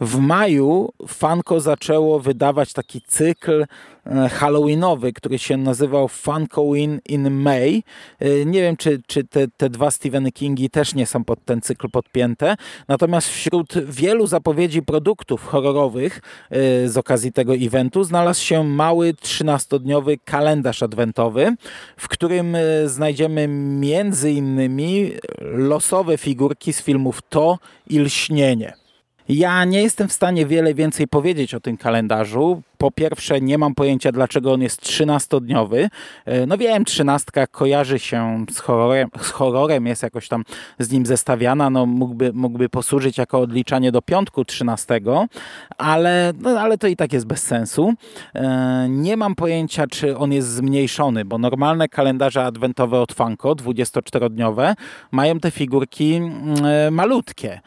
w 0.00 0.18
maju 0.18 0.92
Funko 1.08 1.60
zaczęło 1.60 2.20
wydawać 2.20 2.72
taki 2.72 3.00
cykl 3.00 3.66
e, 4.06 4.28
halloweenowy, 4.28 5.12
który 5.12 5.38
się 5.38 5.56
nazywał 5.56 6.08
Funkoween 6.08 7.00
in 7.08 7.30
May. 7.30 7.82
E, 8.18 8.44
nie 8.44 8.62
wiem, 8.62 8.76
czy, 8.76 9.02
czy 9.06 9.24
te, 9.24 9.48
te 9.56 9.70
dwa 9.70 9.90
Stepheny 9.90 10.32
Kingi 10.32 10.70
też 10.70 10.94
nie 10.94 11.06
są 11.06 11.24
pod 11.24 11.44
ten 11.44 11.60
cykl 11.60 11.90
podpięte. 11.90 12.56
Natomiast 12.88 13.28
wśród 13.28 13.74
wielu 13.84 14.26
zapowiedzi 14.26 14.82
produktów 14.82 15.44
horrorowych 15.44 16.20
e, 16.50 16.88
z 16.88 16.96
okazji 16.96 17.32
tego 17.32 17.54
eventu 17.54 18.04
znalazł 18.04 18.44
się 18.44 18.64
mały 18.64 19.12
13-dniowy 19.12 20.18
kalendarz 20.24 20.82
adwentowy, 20.82 21.54
w 21.96 22.08
którym 22.08 22.56
znajdziemy 22.86 23.48
między 23.48 24.32
innymi 24.32 25.12
losowe 25.40 26.18
figurki 26.18 26.72
z 26.72 26.82
filmów 26.82 27.20
To 27.28 27.58
i 27.86 27.98
Lśnienie. 27.98 28.87
Ja 29.28 29.64
nie 29.64 29.82
jestem 29.82 30.08
w 30.08 30.12
stanie 30.12 30.46
wiele 30.46 30.74
więcej 30.74 31.08
powiedzieć 31.08 31.54
o 31.54 31.60
tym 31.60 31.76
kalendarzu, 31.76 32.62
po 32.78 32.90
pierwsze, 32.90 33.40
nie 33.40 33.58
mam 33.58 33.74
pojęcia, 33.74 34.12
dlaczego 34.12 34.52
on 34.52 34.62
jest 34.62 34.82
13-dniowy. 34.82 35.88
E, 36.24 36.46
no 36.46 36.58
wiem, 36.58 36.84
trzynastka 36.84 37.46
kojarzy 37.46 37.98
się 37.98 38.44
z 38.50 38.58
horrorem, 38.58 39.08
z 39.20 39.30
horrorem, 39.30 39.86
jest 39.86 40.02
jakoś 40.02 40.28
tam 40.28 40.44
z 40.78 40.90
nim 40.92 41.06
zestawiana, 41.06 41.70
no 41.70 41.86
mógłby, 41.86 42.32
mógłby 42.32 42.68
posłużyć 42.68 43.18
jako 43.18 43.40
odliczanie 43.40 43.92
do 43.92 44.02
piątku 44.02 44.44
13, 44.44 45.00
ale, 45.78 46.32
no, 46.40 46.50
ale 46.50 46.78
to 46.78 46.86
i 46.86 46.96
tak 46.96 47.12
jest 47.12 47.26
bez 47.26 47.42
sensu. 47.42 47.92
E, 48.34 48.86
nie 48.88 49.16
mam 49.16 49.34
pojęcia, 49.34 49.86
czy 49.86 50.16
on 50.16 50.32
jest 50.32 50.48
zmniejszony, 50.48 51.24
bo 51.24 51.38
normalne 51.38 51.88
kalendarze 51.88 52.44
adwentowe 52.44 53.00
od 53.00 53.12
Funko, 53.12 53.52
24-dniowe, 53.52 54.74
mają 55.10 55.40
te 55.40 55.50
figurki 55.50 56.14
mm, 56.14 56.64
e, 56.64 56.90
malutkie. 56.90 57.60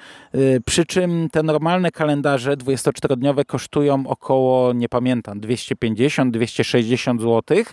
Przy 0.65 0.86
czym 0.86 1.30
te 1.32 1.43
normalne 1.43 1.91
kalendarze 1.91 2.58
24-dniowe 2.58 3.45
kosztują 3.45 4.04
około, 4.08 4.74
nie 4.74 4.89
pamiętam, 4.89 5.00
pamiętam, 5.01 5.41
250-260 5.41 7.21
zł. 7.21 7.63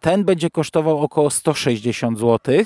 Ten 0.00 0.24
będzie 0.24 0.50
kosztował 0.50 0.98
około 0.98 1.30
160 1.30 2.18
zł. 2.18 2.64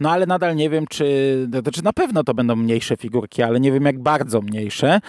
No 0.00 0.10
ale 0.10 0.26
nadal 0.26 0.56
nie 0.56 0.70
wiem, 0.70 0.86
czy, 0.86 1.48
znaczy 1.62 1.84
na 1.84 1.92
pewno 1.92 2.24
to 2.24 2.34
będą 2.34 2.56
mniejsze 2.56 2.96
figurki, 2.96 3.42
ale 3.42 3.60
nie 3.60 3.72
wiem 3.72 3.84
jak 3.84 4.02
bardzo 4.02 4.40
mniejsze. 4.40 5.00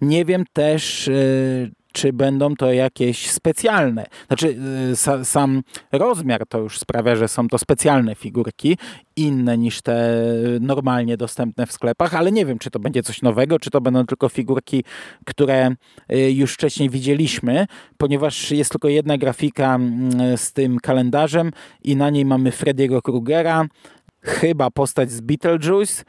Nie 0.00 0.24
wiem 0.24 0.44
też, 0.52 1.08
e, 1.08 1.12
czy 1.96 2.12
będą 2.12 2.56
to 2.56 2.72
jakieś 2.72 3.30
specjalne. 3.30 4.06
Znaczy, 4.26 4.56
y, 4.92 5.24
sam 5.24 5.62
rozmiar 5.92 6.46
to 6.48 6.58
już 6.58 6.78
sprawia, 6.78 7.16
że 7.16 7.28
są 7.28 7.48
to 7.48 7.58
specjalne 7.58 8.14
figurki, 8.14 8.78
inne 9.16 9.58
niż 9.58 9.82
te 9.82 10.22
normalnie 10.60 11.16
dostępne 11.16 11.66
w 11.66 11.72
sklepach, 11.72 12.14
ale 12.14 12.32
nie 12.32 12.46
wiem, 12.46 12.58
czy 12.58 12.70
to 12.70 12.78
będzie 12.78 13.02
coś 13.02 13.22
nowego, 13.22 13.58
czy 13.58 13.70
to 13.70 13.80
będą 13.80 14.06
tylko 14.06 14.28
figurki, 14.28 14.84
które 15.24 15.70
y, 16.12 16.32
już 16.32 16.54
wcześniej 16.54 16.90
widzieliśmy, 16.90 17.66
ponieważ 17.96 18.50
jest 18.50 18.70
tylko 18.70 18.88
jedna 18.88 19.18
grafika 19.18 19.74
mm, 19.74 20.36
z 20.38 20.52
tym 20.52 20.78
kalendarzem 20.78 21.50
i 21.82 21.96
na 21.96 22.10
niej 22.10 22.24
mamy 22.24 22.50
Freddy'ego 22.50 23.02
Krugera, 23.02 23.66
chyba 24.22 24.70
postać 24.70 25.10
z 25.10 25.20
Beetlejuice, 25.20 26.04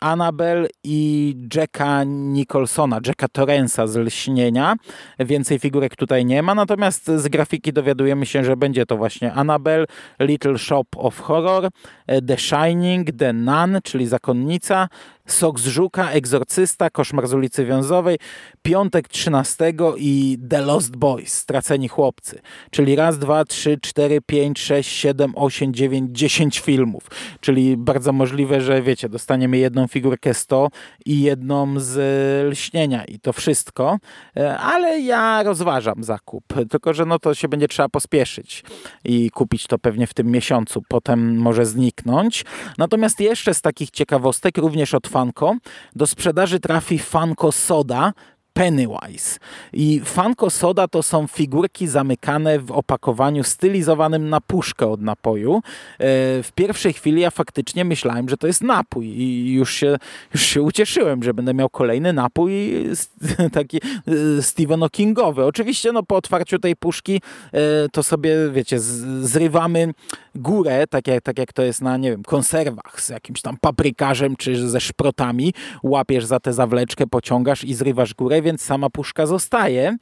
Annabel 0.00 0.68
i 0.84 1.34
Jacka 1.54 2.04
Nicholsona, 2.04 3.00
Jacka 3.06 3.28
Torrensa 3.28 3.86
z 3.86 3.96
Lśnienia. 3.96 4.74
Więcej 5.18 5.58
figurek 5.58 5.96
tutaj 5.96 6.24
nie 6.24 6.42
ma, 6.42 6.54
natomiast 6.54 7.06
z 7.16 7.28
grafiki 7.28 7.72
dowiadujemy 7.72 8.26
się, 8.26 8.44
że 8.44 8.56
będzie 8.56 8.86
to 8.86 8.96
właśnie 8.96 9.32
Annabel, 9.32 9.86
Little 10.20 10.58
Shop 10.58 10.84
of 10.96 11.20
Horror, 11.20 11.68
The 12.28 12.38
Shining, 12.38 13.08
The 13.18 13.32
Nun, 13.32 13.78
czyli 13.84 14.06
Zakonnica, 14.06 14.88
Sok 15.26 15.60
z 15.60 15.66
Żuka, 15.66 16.10
Egzorcysta, 16.10 16.90
Koszmar 16.90 17.26
z 17.26 17.34
ulicy 17.34 17.64
Wiązowej, 17.64 18.18
Piątek 18.62 19.08
13 19.08 19.72
i 19.96 20.38
The 20.50 20.60
Lost 20.60 20.96
Boys, 20.96 21.32
Straceni 21.32 21.88
Chłopcy. 21.88 22.40
Czyli 22.70 22.96
raz, 22.96 23.18
dwa, 23.18 23.44
trzy, 23.44 23.78
cztery, 23.82 24.20
pięć, 24.20 24.58
sześć, 24.58 24.96
siedem, 24.96 25.32
osiem, 25.36 25.74
dziewięć, 25.74 26.18
dziesięć 26.18 26.60
filmów. 26.60 27.10
Czyli 27.40 27.76
bardzo 27.76 28.12
możliwe, 28.12 28.60
że 28.60 28.82
wiecie, 28.82 29.08
dostaniemy 29.08 29.58
jedną 29.58 29.86
figurkę 29.86 30.34
100 30.34 30.68
i 31.06 31.20
jedną 31.20 31.80
z 31.80 31.96
Lśnienia 32.52 33.04
i 33.04 33.18
to 33.18 33.32
wszystko. 33.32 33.98
E, 34.36 34.58
ale 34.58 35.00
ja 35.00 35.42
rozważam 35.42 36.04
zakup, 36.04 36.44
tylko 36.70 36.94
że 36.94 37.06
no 37.06 37.18
to 37.18 37.34
się 37.34 37.48
będzie 37.48 37.68
trzeba 37.68 37.88
pospieszyć 37.88 38.64
i 39.04 39.30
kupić 39.30 39.66
to 39.66 39.78
pewnie 39.78 40.06
w 40.06 40.14
tym 40.14 40.26
miesiącu. 40.26 40.82
Potem 40.88 41.38
może 41.38 41.66
zniknąć. 41.66 42.44
Natomiast 42.78 43.20
jeszcze 43.20 43.54
z 43.54 43.60
takich 43.60 43.90
ciekawostek, 43.90 44.58
również 44.58 44.94
od 44.94 45.08
Do 45.96 46.06
sprzedaży 46.06 46.60
trafi 46.60 46.98
Funko 46.98 47.52
Soda, 47.52 48.12
Pennywise. 48.56 49.38
I 49.72 50.00
Funko 50.04 50.50
Soda 50.50 50.88
to 50.88 51.02
są 51.02 51.26
figurki 51.26 51.88
zamykane 51.88 52.58
w 52.58 52.72
opakowaniu 52.72 53.44
stylizowanym 53.44 54.28
na 54.28 54.40
puszkę 54.40 54.86
od 54.86 55.00
napoju. 55.00 55.54
E, 55.56 55.62
w 56.42 56.50
pierwszej 56.54 56.92
chwili 56.92 57.20
ja 57.20 57.30
faktycznie 57.30 57.84
myślałem, 57.84 58.28
że 58.28 58.36
to 58.36 58.46
jest 58.46 58.62
napój 58.62 59.06
i 59.06 59.52
już 59.52 59.74
się, 59.74 59.96
już 60.34 60.42
się 60.42 60.62
ucieszyłem, 60.62 61.22
że 61.22 61.34
będę 61.34 61.54
miał 61.54 61.68
kolejny 61.68 62.12
napój 62.12 62.84
taki 63.52 63.80
e, 64.38 64.42
Stephen 64.42 64.80
Kingowy. 64.92 65.44
Oczywiście 65.44 65.92
no, 65.92 66.02
po 66.02 66.16
otwarciu 66.16 66.58
tej 66.58 66.76
puszki 66.76 67.20
e, 67.52 67.60
to 67.92 68.02
sobie, 68.02 68.36
wiecie, 68.52 68.80
zrywamy 69.20 69.92
górę, 70.34 70.86
tak 70.86 71.06
jak, 71.06 71.22
tak 71.22 71.38
jak 71.38 71.52
to 71.52 71.62
jest 71.62 71.82
na, 71.82 71.96
nie 71.96 72.10
wiem, 72.10 72.22
konserwach 72.22 73.00
z 73.00 73.08
jakimś 73.08 73.40
tam 73.40 73.56
paprykarzem 73.60 74.36
czy 74.36 74.68
ze 74.68 74.80
szprotami. 74.80 75.54
Łapiesz 75.82 76.24
za 76.24 76.40
tę 76.40 76.52
zawleczkę, 76.52 77.06
pociągasz 77.06 77.64
i 77.64 77.74
zrywasz 77.74 78.14
górę, 78.14 78.42
więc 78.46 78.62
sama 78.62 78.90
puszka 78.90 79.26
zostaje. 79.26 79.88
E, 79.88 79.96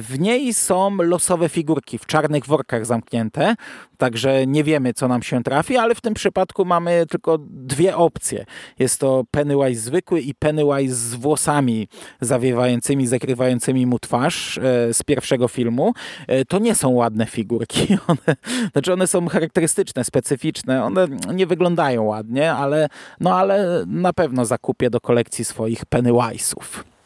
w 0.00 0.20
niej 0.20 0.54
są 0.54 0.96
losowe 0.96 1.48
figurki 1.48 1.98
w 1.98 2.06
czarnych 2.06 2.46
workach 2.46 2.86
zamknięte, 2.86 3.54
także 3.98 4.46
nie 4.46 4.64
wiemy, 4.64 4.94
co 4.94 5.08
nam 5.08 5.22
się 5.22 5.42
trafi, 5.42 5.76
ale 5.76 5.94
w 5.94 6.00
tym 6.00 6.14
przypadku 6.14 6.64
mamy 6.64 7.06
tylko 7.10 7.38
dwie 7.50 7.96
opcje. 7.96 8.44
Jest 8.78 9.00
to 9.00 9.24
Pennywise 9.30 9.80
zwykły 9.80 10.20
i 10.20 10.34
Pennywise 10.34 10.94
z 10.94 11.14
włosami 11.14 11.88
zawiewającymi, 12.20 13.06
zakrywającymi 13.06 13.86
mu 13.86 13.98
twarz 13.98 14.58
e, 14.58 14.94
z 14.94 15.02
pierwszego 15.02 15.48
filmu. 15.48 15.92
E, 16.26 16.44
to 16.44 16.58
nie 16.58 16.74
są 16.74 16.88
ładne 16.88 17.26
figurki. 17.26 17.86
One, 18.08 18.36
znaczy 18.72 18.92
one 18.92 19.06
są 19.06 19.28
charakterystyczne, 19.28 20.04
specyficzne. 20.04 20.84
One 20.84 21.06
nie 21.34 21.46
wyglądają 21.46 22.02
ładnie, 22.02 22.52
ale, 22.52 22.88
no 23.20 23.36
ale 23.36 23.84
na 23.86 24.12
pewno 24.12 24.44
zakupię 24.44 24.90
do 24.90 25.00
kolekcji 25.00 25.44
swoich 25.44 25.84
Pennywise'ów. 25.84 26.97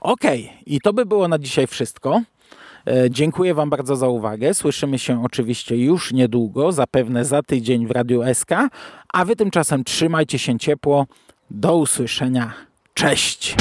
Ok, 0.00 0.22
i 0.66 0.80
to 0.80 0.92
by 0.92 1.06
było 1.06 1.28
na 1.28 1.38
dzisiaj 1.38 1.66
wszystko. 1.66 2.22
E, 2.86 3.10
dziękuję 3.10 3.54
Wam 3.54 3.70
bardzo 3.70 3.96
za 3.96 4.08
uwagę. 4.08 4.54
Słyszymy 4.54 4.98
się 4.98 5.24
oczywiście 5.24 5.76
już 5.76 6.12
niedługo, 6.12 6.72
zapewne 6.72 7.24
za 7.24 7.42
tydzień 7.42 7.86
w 7.86 7.90
Radiu 7.90 8.22
SK, 8.34 8.50
a 9.12 9.24
Wy 9.24 9.36
tymczasem 9.36 9.84
trzymajcie 9.84 10.38
się 10.38 10.58
ciepło. 10.58 11.06
Do 11.50 11.76
usłyszenia. 11.76 12.52
Cześć! 12.94 13.56